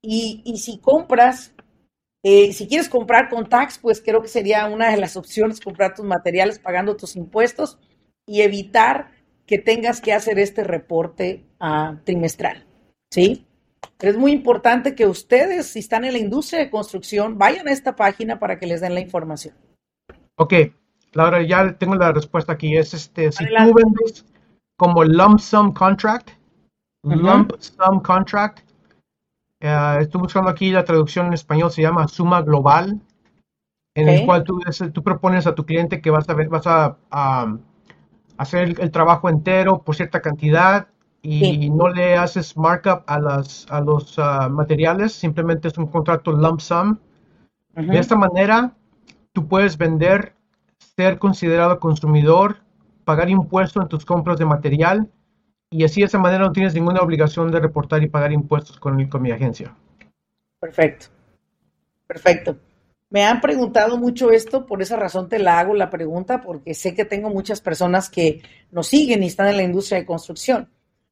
Y, 0.01 0.41
y 0.45 0.59
si 0.59 0.79
compras 0.79 1.53
eh, 2.21 2.51
si 2.51 2.67
quieres 2.67 2.89
comprar 2.89 3.29
con 3.29 3.47
tax, 3.47 3.79
pues 3.79 4.01
creo 4.01 4.21
que 4.21 4.27
sería 4.27 4.65
una 4.65 4.91
de 4.91 4.97
las 4.97 5.15
opciones 5.15 5.61
comprar 5.61 5.95
tus 5.95 6.05
materiales 6.05 6.59
pagando 6.59 6.97
tus 6.97 7.15
impuestos 7.15 7.77
y 8.25 8.41
evitar 8.41 9.11
que 9.49 9.57
tengas 9.57 9.99
que 9.99 10.13
hacer 10.13 10.37
este 10.37 10.63
reporte 10.63 11.43
uh, 11.59 11.97
trimestral. 12.03 12.67
¿Sí? 13.11 13.47
Pero 13.97 14.11
es 14.11 14.17
muy 14.17 14.31
importante 14.31 14.93
que 14.93 15.07
ustedes, 15.07 15.71
si 15.71 15.79
están 15.79 16.05
en 16.05 16.13
la 16.13 16.19
industria 16.19 16.59
de 16.59 16.69
construcción, 16.69 17.39
vayan 17.39 17.67
a 17.67 17.71
esta 17.71 17.95
página 17.95 18.37
para 18.37 18.59
que 18.59 18.67
les 18.67 18.79
den 18.79 18.93
la 18.93 18.99
información. 18.99 19.55
Ok, 20.35 20.53
Laura, 21.13 21.41
ya 21.41 21.75
tengo 21.79 21.95
la 21.95 22.11
respuesta 22.11 22.53
aquí. 22.53 22.77
Es 22.77 22.93
este, 22.93 23.31
si 23.31 23.43
Adelante. 23.43 23.71
tú 23.71 23.79
vendes 23.79 24.25
como 24.77 25.03
lump 25.03 25.39
sum 25.39 25.73
contract, 25.73 26.29
uh 27.03 27.09
-huh. 27.09 27.15
lump 27.15 27.51
sum 27.59 28.01
contract, 28.01 28.69
Uh, 29.61 29.99
estoy 29.99 30.21
buscando 30.21 30.49
aquí 30.49 30.71
la 30.71 30.85
traducción 30.85 31.27
en 31.27 31.33
español, 31.33 31.69
se 31.69 31.81
llama 31.81 32.07
suma 32.07 32.41
global, 32.41 33.01
en 33.93 34.03
okay. 34.07 34.19
el 34.21 34.25
cual 34.25 34.45
tú, 34.45 34.61
tú, 34.93 35.03
propones 35.03 35.47
a 35.47 35.53
tu 35.53 35.65
cliente 35.65 35.99
que 35.99 36.11
vas 36.11 36.29
a, 36.29 36.33
ver, 36.33 36.47
vas 36.47 36.65
a, 36.65 36.97
a 37.11 37.57
hacer 38.39 38.69
el, 38.69 38.79
el, 38.79 38.89
trabajo 38.89 39.29
entero 39.29 39.83
por 39.83 39.95
cierta 39.95 40.21
cantidad 40.21 40.87
y 41.21 41.39
sí. 41.39 41.69
no 41.69 41.89
le 41.89 42.15
haces 42.15 42.55
markup 42.55 43.03
a, 43.05 43.19
las, 43.19 43.67
a 43.69 43.81
los 43.81 44.17
uh, 44.17 44.49
materiales, 44.49 45.11
simplemente 45.11 45.67
es 45.67 45.77
un 45.77 45.87
contrato 45.87 46.31
lump 46.31 46.61
sum. 46.61 46.97
Uh 47.75 47.81
-huh. 47.81 47.91
De 47.91 47.99
esta 47.99 48.15
manera, 48.15 48.73
tú 49.33 49.45
puedes 49.45 49.77
vender, 49.77 50.33
ser 50.95 51.19
considerado 51.19 51.79
consumidor, 51.79 52.57
pagar 53.03 53.29
impuestos 53.29 53.83
en 53.83 53.89
tus 53.89 54.05
compras 54.05 54.37
de 54.39 54.45
material 54.45 55.09
y 55.69 55.83
así 55.83 55.99
de 55.99 56.07
esa 56.07 56.17
manera 56.17 56.45
no 56.45 56.53
tienes 56.53 56.73
ninguna 56.73 57.01
obligación 57.01 57.51
de 57.51 57.59
reportar 57.59 58.01
y 58.03 58.07
pagar 58.07 58.31
impuestos 58.31 58.79
con, 58.79 59.05
con 59.09 59.21
mi 59.21 59.31
agencia. 59.31 59.75
Perfecto. 60.61 61.07
Perfecto. 62.07 62.55
Me 63.09 63.23
han 63.23 63.41
preguntado 63.41 63.97
mucho 63.97 64.31
esto, 64.31 64.65
por 64.65 64.81
esa 64.81 64.95
razón 64.95 65.29
te 65.29 65.39
la 65.39 65.59
hago 65.59 65.73
la 65.73 65.89
pregunta, 65.89 66.41
porque 66.41 66.73
sé 66.73 66.93
que 66.93 67.05
tengo 67.05 67.29
muchas 67.29 67.59
personas 67.61 68.09
que 68.09 68.41
nos 68.71 68.87
siguen 68.87 69.23
y 69.23 69.27
están 69.27 69.47
en 69.47 69.57
la 69.57 69.63
industria 69.63 69.99
de 69.99 70.05
construcción. 70.05 70.69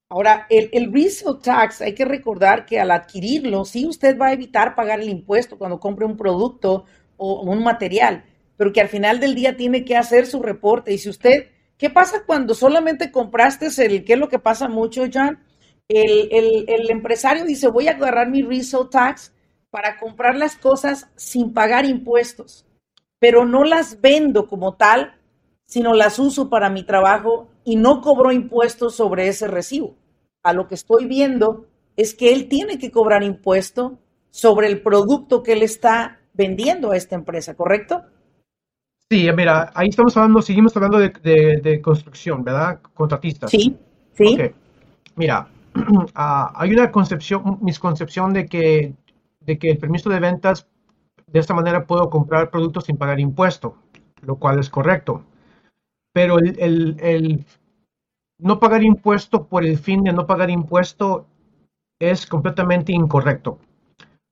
Ahora, 0.09 0.45
el, 0.49 0.69
el 0.71 0.93
resale 0.93 1.39
tax, 1.41 1.81
hay 1.81 1.93
que 1.93 2.05
recordar 2.05 2.65
que 2.65 2.79
al 2.79 2.91
adquirirlo, 2.91 3.65
sí 3.65 3.85
usted 3.85 4.17
va 4.17 4.27
a 4.27 4.33
evitar 4.33 4.75
pagar 4.75 4.99
el 4.99 5.09
impuesto 5.09 5.57
cuando 5.57 5.79
compre 5.79 6.05
un 6.05 6.15
producto 6.15 6.85
o 7.17 7.41
un 7.41 7.63
material, 7.63 8.23
pero 8.55 8.71
que 8.71 8.81
al 8.81 8.89
final 8.89 9.19
del 9.19 9.35
día 9.35 9.57
tiene 9.57 9.83
que 9.83 9.97
hacer 9.97 10.27
su 10.27 10.41
reporte. 10.41 10.93
Y 10.93 10.97
si 10.99 11.09
usted 11.09 11.47
¿Qué 11.77 11.89
pasa 11.91 12.23
cuando 12.25 12.55
solamente 12.55 13.11
compraste 13.11 13.67
el, 13.85 14.03
qué 14.03 14.13
es 14.13 14.19
lo 14.19 14.29
que 14.29 14.39
pasa 14.39 14.67
mucho, 14.67 15.03
John? 15.13 15.39
El, 15.87 16.27
el, 16.31 16.65
el 16.67 16.89
empresario 16.89 17.45
dice, 17.45 17.67
voy 17.67 17.87
a 17.87 17.91
agarrar 17.91 18.29
mi 18.29 18.41
resale 18.41 18.89
tax 18.91 19.31
para 19.69 19.97
comprar 19.99 20.35
las 20.35 20.55
cosas 20.55 21.09
sin 21.15 21.53
pagar 21.53 21.85
impuestos, 21.85 22.65
pero 23.19 23.45
no 23.45 23.63
las 23.63 24.01
vendo 24.01 24.47
como 24.47 24.75
tal, 24.75 25.15
sino 25.65 25.93
las 25.93 26.19
uso 26.19 26.49
para 26.49 26.69
mi 26.69 26.83
trabajo 26.83 27.49
y 27.63 27.75
no 27.75 28.01
cobro 28.01 28.31
impuestos 28.31 28.95
sobre 28.95 29.27
ese 29.27 29.47
recibo. 29.47 29.95
A 30.43 30.53
lo 30.53 30.67
que 30.67 30.75
estoy 30.75 31.05
viendo 31.05 31.65
es 31.95 32.13
que 32.13 32.33
él 32.33 32.47
tiene 32.47 32.79
que 32.79 32.91
cobrar 32.91 33.23
impuesto 33.23 33.99
sobre 34.29 34.67
el 34.67 34.81
producto 34.81 35.43
que 35.43 35.53
él 35.53 35.63
está 35.63 36.19
vendiendo 36.33 36.91
a 36.91 36.97
esta 36.97 37.15
empresa, 37.15 37.55
¿correcto? 37.55 38.03
Sí, 39.09 39.27
mira, 39.35 39.71
ahí 39.73 39.87
estamos 39.89 40.15
hablando, 40.17 40.41
seguimos 40.41 40.75
hablando 40.75 40.99
de, 40.99 41.09
de, 41.23 41.61
de 41.61 41.81
construcción, 41.81 42.43
¿verdad? 42.43 42.79
Contratistas. 42.93 43.49
Sí, 43.49 43.75
sí. 44.13 44.33
Okay. 44.33 44.51
Mira, 45.15 45.47
uh, 45.75 46.05
hay 46.13 46.71
una 46.71 46.91
concepción, 46.91 47.57
misconcepción 47.61 48.33
de 48.33 48.45
que, 48.45 48.93
de 49.47 49.57
que 49.57 49.71
el 49.71 49.79
permiso 49.79 50.09
de 50.09 50.19
ventas 50.19 50.67
de 51.25 51.39
esta 51.39 51.55
manera 51.55 51.87
puedo 51.87 52.09
comprar 52.09 52.51
productos 52.51 52.83
sin 52.85 52.97
pagar 52.97 53.19
impuesto, 53.19 53.77
lo 54.21 54.35
cual 54.35 54.59
es 54.59 54.69
correcto. 54.69 55.23
Pero 56.13 56.37
el, 56.37 57.45
no 58.37 58.59
pagar 58.59 58.83
impuesto 58.83 59.47
por 59.47 59.65
el 59.65 59.77
fin 59.77 60.03
de 60.03 60.13
no 60.13 60.27
pagar 60.27 60.49
impuesto 60.49 61.27
es 61.99 62.27
completamente 62.27 62.91
incorrecto. 62.91 63.59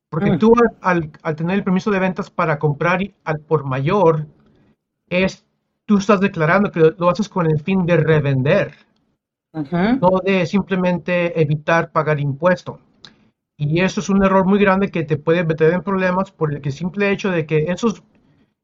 Porque 0.09 0.33
mm. 0.33 0.39
tú 0.39 0.53
al, 0.81 1.11
tener 1.35 1.57
el 1.57 1.63
permiso 1.63 1.91
de 1.91 1.99
ventas 1.99 2.29
para 2.29 2.59
comprar 2.59 2.99
al 3.23 3.39
por 3.39 3.63
mayor, 3.63 4.27
es, 5.09 5.45
tú 5.85 5.97
estás 5.97 6.19
declarando 6.19 6.71
que 6.71 6.93
lo, 6.97 7.09
haces 7.09 7.29
con 7.29 7.45
el 7.45 7.59
fin 7.59 7.85
de 7.85 7.97
revender, 7.97 8.73
no 9.53 10.19
de 10.23 10.45
simplemente 10.45 11.39
evitar 11.41 11.91
pagar 11.91 12.19
impuesto. 12.19 12.79
Y 13.57 13.79
eso 13.81 14.01
es 14.01 14.09
un 14.09 14.23
error 14.23 14.45
muy 14.45 14.59
grande 14.59 14.91
que 14.91 15.03
te 15.03 15.17
puede 15.17 15.45
meter 15.45 15.73
en 15.73 15.81
problemas 15.81 16.31
por 16.31 16.53
el 16.53 16.61
que 16.61 16.71
simple 16.71 17.11
hecho 17.11 17.31
de 17.31 17.45
que 17.45 17.65
esos, 17.69 18.03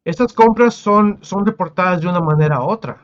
estas 0.04 0.34
compras 0.34 0.73
son, 0.73 1.19
son 1.21 1.45
reportadas 1.45 2.01
de 2.01 2.08
una 2.08 2.19
manera 2.19 2.62
u 2.62 2.69
otra. 2.69 3.01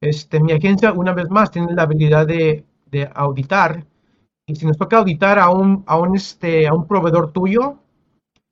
Este, 0.00 0.40
mi 0.40 0.52
agencia, 0.52 0.92
una 0.92 1.12
vez 1.12 1.28
más, 1.30 1.50
tiene 1.50 1.74
la 1.74 1.82
habilidad 1.82 2.26
de, 2.26 2.64
de 2.86 3.08
auditar. 3.14 3.86
Y 4.46 4.56
si 4.56 4.66
nos 4.66 4.76
toca 4.76 4.98
auditar 4.98 5.38
a 5.38 5.50
un, 5.50 5.84
a 5.86 5.98
un, 5.98 6.16
este, 6.16 6.66
a 6.66 6.74
un 6.74 6.86
proveedor 6.86 7.32
tuyo, 7.32 7.78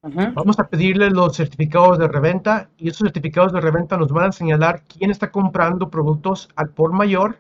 vamos 0.03 0.59
a 0.61 0.69
pedirle 0.69 1.11
los 1.11 1.37
certificados 1.37 1.99
de 1.99 2.07
reventa 2.07 2.71
y 2.79 2.89
esos 2.89 3.01
certificados 3.01 3.53
de 3.53 3.61
reventa 3.61 3.97
nos 3.97 4.13
van 4.13 4.29
a 4.29 4.33
señalar 4.33 4.85
quién 4.85 5.11
está 5.11 5.33
comprando 5.33 5.91
productos 5.91 6.49
al 6.55 6.71
por 6.71 6.93
mayor 6.93 7.39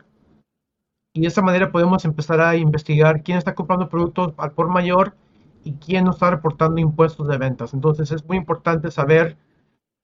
y 1.18 1.22
de 1.22 1.26
esa 1.26 1.42
manera 1.42 1.72
podemos 1.72 2.04
empezar 2.04 2.40
a 2.40 2.54
investigar 2.54 3.24
quién 3.24 3.38
está 3.38 3.56
comprando 3.56 3.88
productos 3.88 4.34
al 4.36 4.52
por 4.52 4.68
mayor 4.68 5.16
y 5.64 5.72
quién 5.72 6.04
no 6.04 6.12
está 6.12 6.30
reportando 6.30 6.80
impuestos 6.80 7.26
de 7.26 7.36
ventas. 7.36 7.74
Entonces 7.74 8.12
es 8.12 8.24
muy 8.24 8.36
importante 8.36 8.92
saber 8.92 9.36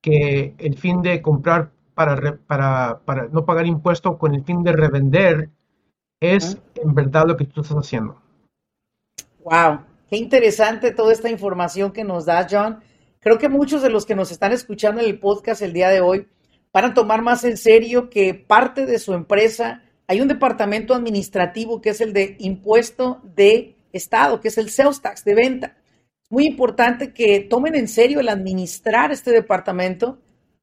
que 0.03 0.57
el 0.59 0.77
fin 0.77 1.03
de 1.03 1.23
comprar 1.23 1.71
para, 1.95 2.39
para, 2.49 2.99
para 3.05 3.29
no 3.29 3.45
pagar 3.45 3.65
impuestos 3.65 4.17
con 4.17 4.35
el 4.35 4.43
fin 4.43 4.65
de 4.65 4.73
revender 4.73 5.51
es 6.19 6.59
en 6.75 6.95
verdad 6.95 7.27
lo 7.29 7.37
que 7.37 7.45
tú 7.45 7.61
estás 7.61 7.77
haciendo. 7.77 8.21
Wow, 9.45 9.83
qué 10.11 10.17
interesante 10.17 10.91
toda 10.91 11.13
esta 11.13 11.31
información 11.31 11.93
que 11.93 12.03
nos 12.03 12.25
da 12.27 12.45
John. 12.51 12.81
Creo 13.21 13.39
que 13.39 13.49
muchos 13.49 13.83
de 13.83 13.91
los 13.91 14.05
que 14.05 14.17
nos 14.17 14.33
están 14.33 14.51
escuchando 14.51 15.01
en 15.01 15.07
el 15.07 15.21
podcast 15.21 15.63
el 15.63 15.73
día 15.73 15.91
de 15.91 16.01
hoy 16.01 16.27
van 16.73 16.87
a 16.87 16.95
tomar 16.95 17.23
más 17.23 17.45
en 17.45 17.57
serio 17.57 18.11
que 18.11 18.35
parte 18.35 18.85
de 18.85 18.99
su 18.99 19.15
empresa 19.15 19.84
hay 20.07 20.21
un 20.21 20.29
departamento 20.29 20.95
administrativo 20.95 21.81
que 21.81 21.91
es 21.91 22.01
el 22.01 22.13
de 22.13 22.37
impuesto 22.39 23.21
de 23.23 23.77
Estado, 23.93 24.41
que 24.41 24.49
es 24.49 24.59
el 24.59 24.71
sales 24.71 25.01
tax 25.01 25.25
de 25.25 25.35
venta. 25.35 25.77
Es 26.23 26.31
muy 26.31 26.47
importante 26.47 27.13
que 27.13 27.41
tomen 27.41 27.75
en 27.75 27.89
serio 27.89 28.21
el 28.21 28.29
administrar 28.29 29.13
este 29.13 29.31
departamento. 29.31 30.19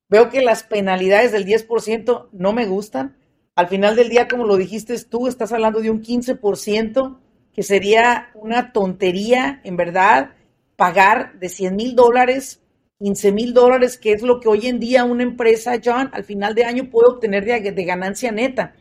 Veo 0.09 0.29
que 0.29 0.41
las 0.41 0.63
penalidades 0.63 1.31
del 1.31 1.45
10% 1.45 2.29
no 2.31 2.53
me 2.53 2.65
gustan. 2.65 3.17
Al 3.55 3.67
final 3.67 3.95
del 3.95 4.09
día, 4.09 4.27
como 4.27 4.45
lo 4.45 4.57
dijiste 4.57 4.97
tú, 5.05 5.27
estás 5.27 5.51
hablando 5.51 5.79
de 5.79 5.89
un 5.89 6.01
15%, 6.01 7.17
que 7.53 7.63
sería 7.63 8.29
una 8.33 8.71
tontería, 8.73 9.61
en 9.63 9.75
verdad, 9.75 10.31
pagar 10.75 11.39
de 11.39 11.49
100 11.49 11.75
mil 11.75 11.95
dólares, 11.95 12.61
15 12.99 13.31
mil 13.31 13.53
dólares, 13.53 13.97
que 13.97 14.13
es 14.13 14.21
lo 14.21 14.39
que 14.39 14.49
hoy 14.49 14.67
en 14.67 14.79
día 14.79 15.03
una 15.03 15.23
empresa, 15.23 15.79
John, 15.83 16.09
al 16.13 16.23
final 16.23 16.53
de 16.53 16.65
año 16.65 16.89
puede 16.89 17.09
obtener 17.09 17.45
de, 17.45 17.71
de 17.71 17.83
ganancia 17.83 18.31
neta 18.31 18.75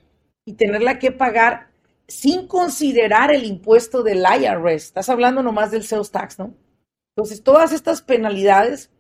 y 0.51 0.55
tenerla 0.55 0.99
que 0.99 1.13
pagar 1.13 1.69
sin 2.09 2.49
considerar 2.49 3.33
el 3.33 3.45
impuesto 3.45 4.03
del 4.03 4.25
IRS. 4.25 4.87
Estás 4.87 5.09
hablando 5.09 5.45
nomás 5.45 5.71
del 5.71 5.85
sales 5.85 6.11
tax, 6.11 6.41
¿no? 6.41 6.55
Entonces, 7.15 7.45
todas 7.45 7.73
estas 7.73 8.03
penalidades 8.03 8.91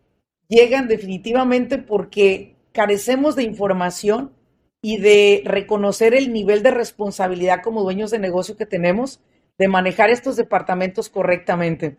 llegan 0.48 0.86
definitivamente 0.86 1.78
porque 1.78 2.54
carecemos 2.70 3.34
de 3.34 3.42
información 3.42 4.32
y 4.80 4.98
de 4.98 5.42
reconocer 5.44 6.14
el 6.14 6.32
nivel 6.32 6.62
de 6.62 6.70
responsabilidad 6.70 7.62
como 7.62 7.82
dueños 7.82 8.12
de 8.12 8.20
negocio 8.20 8.56
que 8.56 8.64
tenemos 8.64 9.20
de 9.58 9.66
manejar 9.66 10.10
estos 10.10 10.36
departamentos 10.36 11.08
correctamente. 11.08 11.96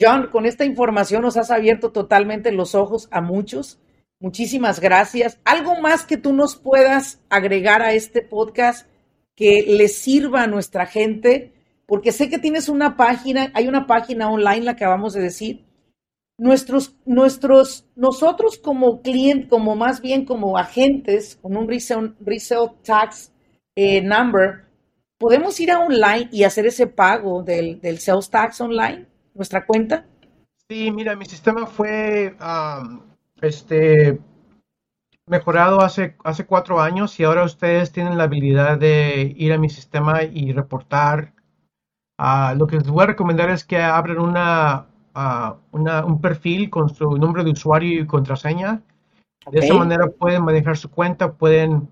John, 0.00 0.28
con 0.32 0.46
esta 0.46 0.64
información 0.64 1.22
nos 1.22 1.36
has 1.36 1.50
abierto 1.50 1.92
totalmente 1.92 2.52
los 2.52 2.74
ojos 2.74 3.06
a 3.10 3.20
muchos 3.20 3.78
Muchísimas 4.24 4.80
gracias. 4.80 5.38
¿Algo 5.44 5.78
más 5.80 6.06
que 6.06 6.16
tú 6.16 6.32
nos 6.32 6.56
puedas 6.56 7.20
agregar 7.28 7.82
a 7.82 7.92
este 7.92 8.22
podcast 8.22 8.88
que 9.34 9.64
le 9.66 9.88
sirva 9.88 10.42
a 10.42 10.46
nuestra 10.46 10.86
gente? 10.86 11.52
Porque 11.86 12.12
sé 12.12 12.28
que 12.28 12.38
tienes 12.38 12.68
una 12.68 12.96
página, 12.96 13.50
hay 13.54 13.68
una 13.68 13.86
página 13.86 14.30
online, 14.30 14.64
la 14.64 14.76
que 14.76 14.84
acabamos 14.84 15.12
de 15.12 15.22
decir. 15.22 15.64
Nuestros, 16.36 16.96
nuestros, 17.04 17.86
nosotros 17.94 18.58
como 18.58 19.02
cliente, 19.02 19.48
como 19.48 19.76
más 19.76 20.00
bien 20.00 20.24
como 20.24 20.58
agentes, 20.58 21.38
con 21.40 21.56
un 21.56 21.68
resale, 21.68 22.12
tax 22.82 23.32
eh, 23.76 24.02
number, 24.02 24.64
podemos 25.18 25.58
ir 25.60 25.70
a 25.70 25.80
online 25.80 26.28
y 26.32 26.42
hacer 26.42 26.66
ese 26.66 26.86
pago 26.86 27.42
del, 27.42 27.80
del 27.80 27.98
sales 27.98 28.30
tax 28.30 28.60
online, 28.60 29.06
nuestra 29.34 29.64
cuenta. 29.64 30.06
Sí, 30.68 30.90
mira, 30.90 31.14
mi 31.14 31.26
sistema 31.26 31.66
fue 31.66 32.34
este, 33.40 34.18
mejorado 35.26 35.80
hace, 35.80 36.16
hace 36.24 36.46
cuatro 36.46 36.80
años 36.80 37.18
y 37.18 37.24
ahora 37.24 37.44
ustedes 37.44 37.92
tienen 37.92 38.18
la 38.18 38.24
habilidad 38.24 38.78
de 38.78 39.34
ir 39.36 39.52
a 39.52 39.58
mi 39.58 39.68
sistema 39.68 40.22
y 40.22 40.52
reportar. 40.52 41.32
Uh, 42.18 42.56
lo 42.56 42.66
que 42.66 42.76
les 42.76 42.88
voy 42.88 43.02
a 43.02 43.08
recomendar 43.08 43.50
es 43.50 43.64
que 43.64 43.82
abran 43.82 44.18
una, 44.18 44.86
una, 45.72 46.04
un 46.04 46.20
perfil 46.20 46.70
con 46.70 46.88
su 46.88 47.16
nombre 47.16 47.42
de 47.42 47.50
usuario 47.50 48.02
y 48.02 48.06
contraseña. 48.06 48.82
De 49.50 49.60
esa 49.60 49.74
manera 49.74 50.06
pueden 50.06 50.44
manejar 50.44 50.76
su 50.76 50.90
cuenta, 50.90 51.32
pueden, 51.32 51.88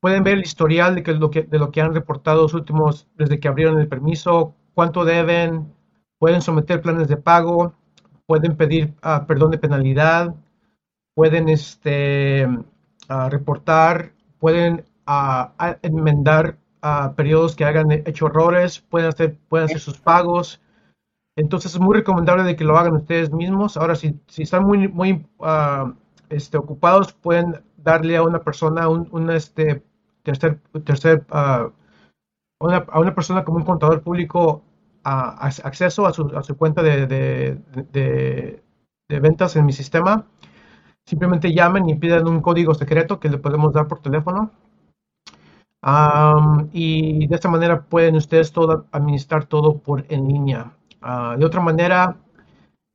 pueden 0.00 0.24
ver 0.24 0.34
el 0.34 0.42
historial 0.42 0.94
de, 0.94 1.02
que, 1.02 1.12
lo 1.12 1.30
que, 1.30 1.42
de 1.42 1.58
lo 1.58 1.70
que 1.70 1.80
han 1.80 1.94
reportado 1.94 2.42
los 2.42 2.54
últimos, 2.54 3.06
desde 3.16 3.38
que 3.38 3.46
abrieron 3.46 3.78
el 3.78 3.88
permiso, 3.88 4.54
cuánto 4.74 5.04
deben, 5.04 5.72
pueden 6.18 6.40
someter 6.40 6.80
planes 6.80 7.06
de 7.06 7.16
pago, 7.16 7.74
pueden 8.26 8.56
pedir 8.56 8.94
uh, 9.04 9.24
perdón 9.26 9.52
de 9.52 9.58
penalidad, 9.58 10.34
pueden 11.14 11.48
este, 11.48 12.48
reportar, 13.08 14.12
pueden 14.38 14.84
enmendar 15.82 16.58
periodos 17.16 17.56
que 17.56 17.64
hagan 17.64 17.92
hecho 17.92 18.26
errores, 18.26 18.80
pueden 18.80 19.08
hacer, 19.08 19.36
pueden 19.48 19.66
hacer 19.66 19.80
sus 19.80 19.98
pagos. 19.98 20.60
Entonces 21.36 21.74
es 21.74 21.80
muy 21.80 21.96
recomendable 21.96 22.42
de 22.44 22.56
que 22.56 22.64
lo 22.64 22.76
hagan 22.76 22.96
ustedes 22.96 23.32
mismos. 23.32 23.76
Ahora, 23.76 23.94
si, 23.94 24.20
si 24.26 24.42
están 24.42 24.64
muy, 24.64 24.88
muy 24.88 25.26
este, 26.28 26.58
ocupados, 26.58 27.12
pueden 27.12 27.62
darle 27.76 28.16
a 28.16 28.22
una 28.22 28.40
persona 28.40 28.88
un, 28.88 29.30
este, 29.30 29.82
tercer, 30.22 30.58
tercer 30.84 31.24
a 31.30 31.70
una 32.60 33.14
persona 33.14 33.44
como 33.44 33.58
un 33.58 33.64
contador 33.64 34.02
público 34.02 34.62
acceso 35.04 36.06
a 36.06 36.12
su, 36.12 36.26
a 36.36 36.42
su 36.44 36.56
cuenta 36.56 36.82
de, 36.82 37.06
de, 37.06 38.62
de 39.08 39.20
ventas 39.20 39.56
en 39.56 39.66
mi 39.66 39.72
sistema 39.72 40.26
Simplemente 41.06 41.52
llamen 41.52 41.88
y 41.88 41.94
pidan 41.96 42.28
un 42.28 42.40
código 42.40 42.74
secreto 42.74 43.18
que 43.20 43.28
le 43.28 43.38
podemos 43.38 43.72
dar 43.72 43.88
por 43.88 44.00
teléfono. 44.00 44.52
y 46.72 47.26
de 47.26 47.34
esta 47.34 47.48
manera 47.48 47.82
pueden 47.82 48.16
ustedes 48.16 48.52
todo, 48.52 48.86
administrar 48.92 49.46
todo 49.46 49.78
por 49.78 50.04
en 50.08 50.28
línea. 50.28 50.72
Ah, 51.00 51.36
de 51.38 51.44
otra 51.44 51.60
manera, 51.60 52.16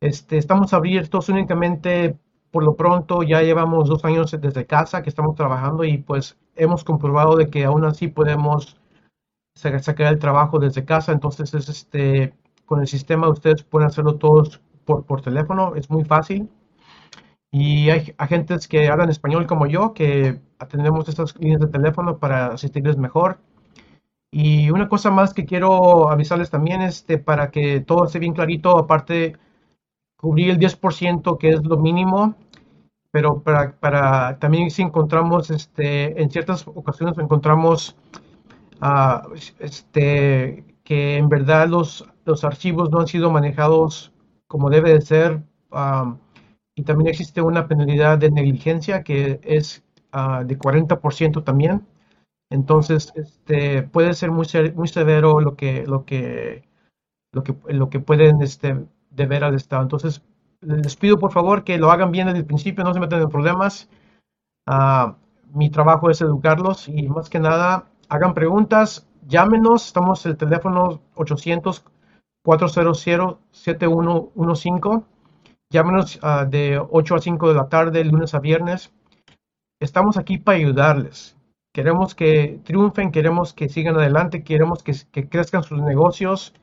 este, 0.02 0.38
estamos 0.38 0.74
abiertos 0.74 1.30
únicamente 1.30 2.18
por 2.52 2.64
lo 2.64 2.76
pronto. 2.76 3.24
Ya 3.24 3.42
llevamos 3.42 3.90
dos 3.90 4.06
años 4.06 4.32
desde 4.40 4.66
casa 4.66 5.04
que 5.04 5.10
estamos 5.10 5.36
trabajando 5.36 5.84
y 5.84 5.98
pues 5.98 6.38
hemos 6.56 6.84
comprobado 6.84 7.36
de 7.36 7.50
que 7.50 7.66
aún 7.66 7.86
así 7.86 8.08
podemos 8.08 8.78
sacar 9.56 10.08
el 10.14 10.20
trabajo 10.20 10.60
desde 10.60 10.86
casa. 10.86 11.12
Entonces, 11.12 11.54
es 11.54 11.70
este, 11.70 12.34
con 12.66 12.82
el 12.82 12.88
sistema 12.88 13.30
ustedes 13.30 13.64
pueden 13.64 13.88
hacerlo 13.90 14.16
todos 14.16 14.62
por, 14.86 15.06
por 15.06 15.22
teléfono. 15.22 15.76
Es 15.76 15.90
muy 15.90 16.06
fácil. 16.06 16.50
Y 17.52 17.90
hay 17.90 18.14
agentes 18.18 18.68
que 18.68 18.90
hablan 18.90 19.10
español 19.10 19.48
como 19.48 19.68
yo, 19.68 19.94
que 19.94 20.40
atendemos 20.60 21.08
estas 21.08 21.36
líneas 21.40 21.62
de 21.62 21.68
teléfono 21.68 22.20
para 22.20 22.48
asistirles 22.48 22.98
mejor. 22.98 23.40
Y 24.32 24.70
una 24.72 24.90
cosa 24.90 25.10
más 25.12 25.34
que 25.34 25.46
quiero 25.46 26.10
avisarles 26.10 26.50
también, 26.50 26.82
este, 26.82 27.18
para 27.18 27.50
que 27.50 27.80
todo 27.80 28.06
esté 28.06 28.20
bien 28.20 28.34
clarito, 28.34 28.78
aparte 28.78 29.38
cubrir 30.18 30.50
el 30.50 30.60
10%, 30.60 31.38
que 31.38 31.50
es 31.50 31.64
lo 31.64 31.78
mínimo, 31.78 32.36
pero 33.12 33.42
para, 33.42 33.80
para 33.80 34.38
también 34.40 34.70
si 34.70 34.82
encontramos, 34.82 35.50
este, 35.50 36.22
en 36.22 36.30
ciertas 36.30 36.68
ocasiones 36.68 37.18
encontramos 37.18 37.96
uh, 38.82 39.34
este, 39.60 40.66
que 40.84 41.18
en 41.18 41.30
verdad 41.30 41.68
los, 41.68 42.06
los 42.26 42.44
archivos 42.44 42.92
no 42.92 43.00
han 43.00 43.08
sido 43.08 43.32
manejados 43.32 44.12
como 44.48 44.70
debe 44.70 44.94
de 44.94 45.02
ser. 45.02 45.44
Um, 45.72 46.18
y 46.78 46.84
también 46.84 47.10
existe 47.10 47.42
una 47.42 47.68
penalidad 47.68 48.20
de 48.20 48.30
negligencia 48.30 49.02
que 49.02 49.40
es 49.44 49.84
uh, 50.14 50.46
de 50.46 50.60
40% 50.60 51.44
también. 51.44 51.88
Entonces, 52.52 53.12
este, 53.16 53.82
puede 53.82 54.14
ser 54.14 54.30
muy, 54.30 54.46
muy 54.76 54.88
severo 54.88 55.42
lo 55.42 55.56
que, 55.56 55.88
lo 55.88 56.06
que, 56.06 56.70
lo 57.34 57.44
que, 57.44 57.56
lo 57.70 57.90
que 57.90 58.00
pueden 58.00 58.44
este, 58.44 58.86
deber 59.10 59.44
al 59.44 59.56
Estado. 59.56 59.82
Entonces, 59.82 60.22
les 60.62 60.96
pido 60.96 61.18
por 61.18 61.32
favor 61.32 61.64
que 61.64 61.80
lo 61.80 61.92
hagan 61.92 62.12
bien 62.12 62.28
desde 62.28 62.42
el 62.42 62.46
principio, 62.46 62.84
no 62.84 62.94
se 62.94 63.00
metan 63.00 63.24
en 63.24 63.30
problemas. 63.30 63.90
Uh, 64.70 65.14
mi 65.56 65.72
trabajo 65.72 66.12
es 66.12 66.22
educarlos 66.22 66.88
y 66.90 67.08
más 67.10 67.28
que 67.28 67.40
nada 67.40 67.88
hagan 68.08 68.36
preguntas, 68.36 69.08
llámenos, 69.28 69.88
estamos 69.88 70.24
en 70.28 70.34
el 70.34 70.38
teléfono 70.38 71.02
800 71.16 71.84
400 72.44 73.40
7115. 73.50 75.17
Llámenos 75.72 76.18
uh, 76.18 76.50
de 76.50 76.80
8 76.80 77.16
a 77.16 77.20
5 77.20 77.50
de 77.50 77.54
la 77.54 77.68
tarde, 77.68 78.04
lunes 78.04 78.34
a 78.34 78.40
viernes. 78.40 78.92
Estamos 79.82 80.18
aquí 80.18 80.38
para 80.38 80.58
ayudarles. 80.58 81.36
Queremos 81.74 82.16
que 82.16 82.60
triunfen, 82.64 83.12
queremos 83.12 83.54
que 83.54 83.70
sigan 83.70 83.96
adelante, 83.96 84.44
queremos 84.44 84.82
que, 84.82 84.94
que 85.12 85.30
crezcan 85.30 85.64
sus 85.64 85.82
negocios 85.82 86.54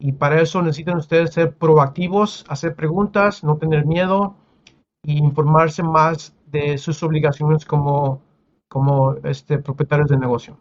y 0.00 0.12
para 0.12 0.40
eso 0.40 0.62
necesitan 0.62 0.96
ustedes 0.96 1.34
ser 1.34 1.54
proactivos, 1.54 2.44
hacer 2.48 2.74
preguntas, 2.74 3.44
no 3.44 3.58
tener 3.58 3.86
miedo 3.86 4.34
e 5.06 5.12
informarse 5.12 5.82
más 5.82 6.34
de 6.46 6.78
sus 6.78 7.02
obligaciones 7.02 7.64
como, 7.64 8.22
como 8.68 9.14
este, 9.24 9.58
propietarios 9.58 10.08
de 10.08 10.16
negocio. 10.16 10.58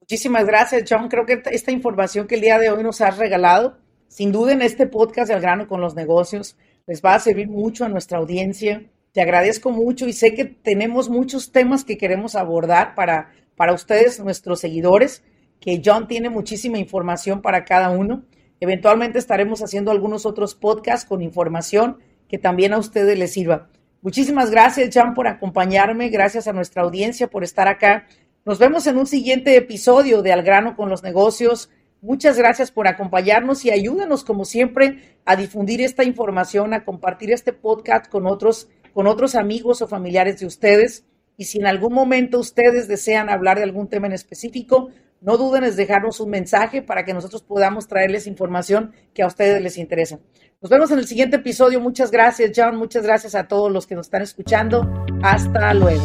Muchísimas 0.00 0.46
gracias, 0.46 0.84
John. 0.88 1.08
Creo 1.08 1.26
que 1.26 1.42
esta 1.50 1.72
información 1.72 2.26
que 2.26 2.36
el 2.36 2.40
día 2.40 2.58
de 2.58 2.70
hoy 2.70 2.82
nos 2.82 3.00
has 3.00 3.18
regalado, 3.18 3.76
sin 4.14 4.30
duda 4.30 4.52
en 4.52 4.62
este 4.62 4.86
podcast 4.86 5.28
del 5.28 5.40
grano 5.40 5.66
con 5.66 5.80
los 5.80 5.96
negocios, 5.96 6.56
les 6.86 7.04
va 7.04 7.16
a 7.16 7.18
servir 7.18 7.48
mucho 7.48 7.84
a 7.84 7.88
nuestra 7.88 8.18
audiencia. 8.18 8.84
Te 9.10 9.20
agradezco 9.20 9.72
mucho 9.72 10.06
y 10.06 10.12
sé 10.12 10.34
que 10.34 10.44
tenemos 10.44 11.10
muchos 11.10 11.50
temas 11.50 11.84
que 11.84 11.98
queremos 11.98 12.36
abordar 12.36 12.94
para, 12.94 13.32
para 13.56 13.72
ustedes, 13.72 14.20
nuestros 14.20 14.60
seguidores, 14.60 15.24
que 15.58 15.82
John 15.84 16.06
tiene 16.06 16.30
muchísima 16.30 16.78
información 16.78 17.42
para 17.42 17.64
cada 17.64 17.90
uno. 17.90 18.22
Eventualmente 18.60 19.18
estaremos 19.18 19.64
haciendo 19.64 19.90
algunos 19.90 20.26
otros 20.26 20.54
podcasts 20.54 21.08
con 21.08 21.20
información 21.20 21.98
que 22.28 22.38
también 22.38 22.72
a 22.72 22.78
ustedes 22.78 23.18
les 23.18 23.32
sirva. 23.32 23.68
Muchísimas 24.00 24.48
gracias, 24.52 24.90
John, 24.94 25.14
por 25.14 25.26
acompañarme. 25.26 26.08
Gracias 26.08 26.46
a 26.46 26.52
nuestra 26.52 26.82
audiencia 26.84 27.28
por 27.28 27.42
estar 27.42 27.66
acá. 27.66 28.06
Nos 28.44 28.60
vemos 28.60 28.86
en 28.86 28.96
un 28.96 29.08
siguiente 29.08 29.56
episodio 29.56 30.22
de 30.22 30.32
Al 30.32 30.44
grano 30.44 30.76
con 30.76 30.88
los 30.88 31.02
negocios. 31.02 31.68
Muchas 32.04 32.36
gracias 32.36 32.70
por 32.70 32.86
acompañarnos 32.86 33.64
y 33.64 33.70
ayúdenos, 33.70 34.24
como 34.24 34.44
siempre, 34.44 35.16
a 35.24 35.36
difundir 35.36 35.80
esta 35.80 36.04
información, 36.04 36.74
a 36.74 36.84
compartir 36.84 37.32
este 37.32 37.54
podcast 37.54 38.10
con 38.10 38.26
otros, 38.26 38.68
con 38.92 39.06
otros 39.06 39.34
amigos 39.34 39.80
o 39.80 39.88
familiares 39.88 40.38
de 40.38 40.44
ustedes. 40.44 41.06
Y 41.38 41.44
si 41.44 41.60
en 41.60 41.66
algún 41.66 41.94
momento 41.94 42.38
ustedes 42.38 42.88
desean 42.88 43.30
hablar 43.30 43.56
de 43.56 43.62
algún 43.62 43.88
tema 43.88 44.06
en 44.06 44.12
específico, 44.12 44.90
no 45.22 45.38
duden 45.38 45.64
en 45.64 45.74
dejarnos 45.74 46.20
un 46.20 46.28
mensaje 46.28 46.82
para 46.82 47.06
que 47.06 47.14
nosotros 47.14 47.40
podamos 47.40 47.88
traerles 47.88 48.26
información 48.26 48.92
que 49.14 49.22
a 49.22 49.26
ustedes 49.26 49.62
les 49.62 49.78
interesa. 49.78 50.18
Nos 50.60 50.70
vemos 50.70 50.90
en 50.90 50.98
el 50.98 51.06
siguiente 51.06 51.36
episodio. 51.36 51.80
Muchas 51.80 52.10
gracias, 52.10 52.52
John. 52.54 52.76
Muchas 52.76 53.04
gracias 53.04 53.34
a 53.34 53.48
todos 53.48 53.72
los 53.72 53.86
que 53.86 53.94
nos 53.94 54.08
están 54.08 54.20
escuchando. 54.20 55.06
Hasta 55.22 55.72
luego. 55.72 56.04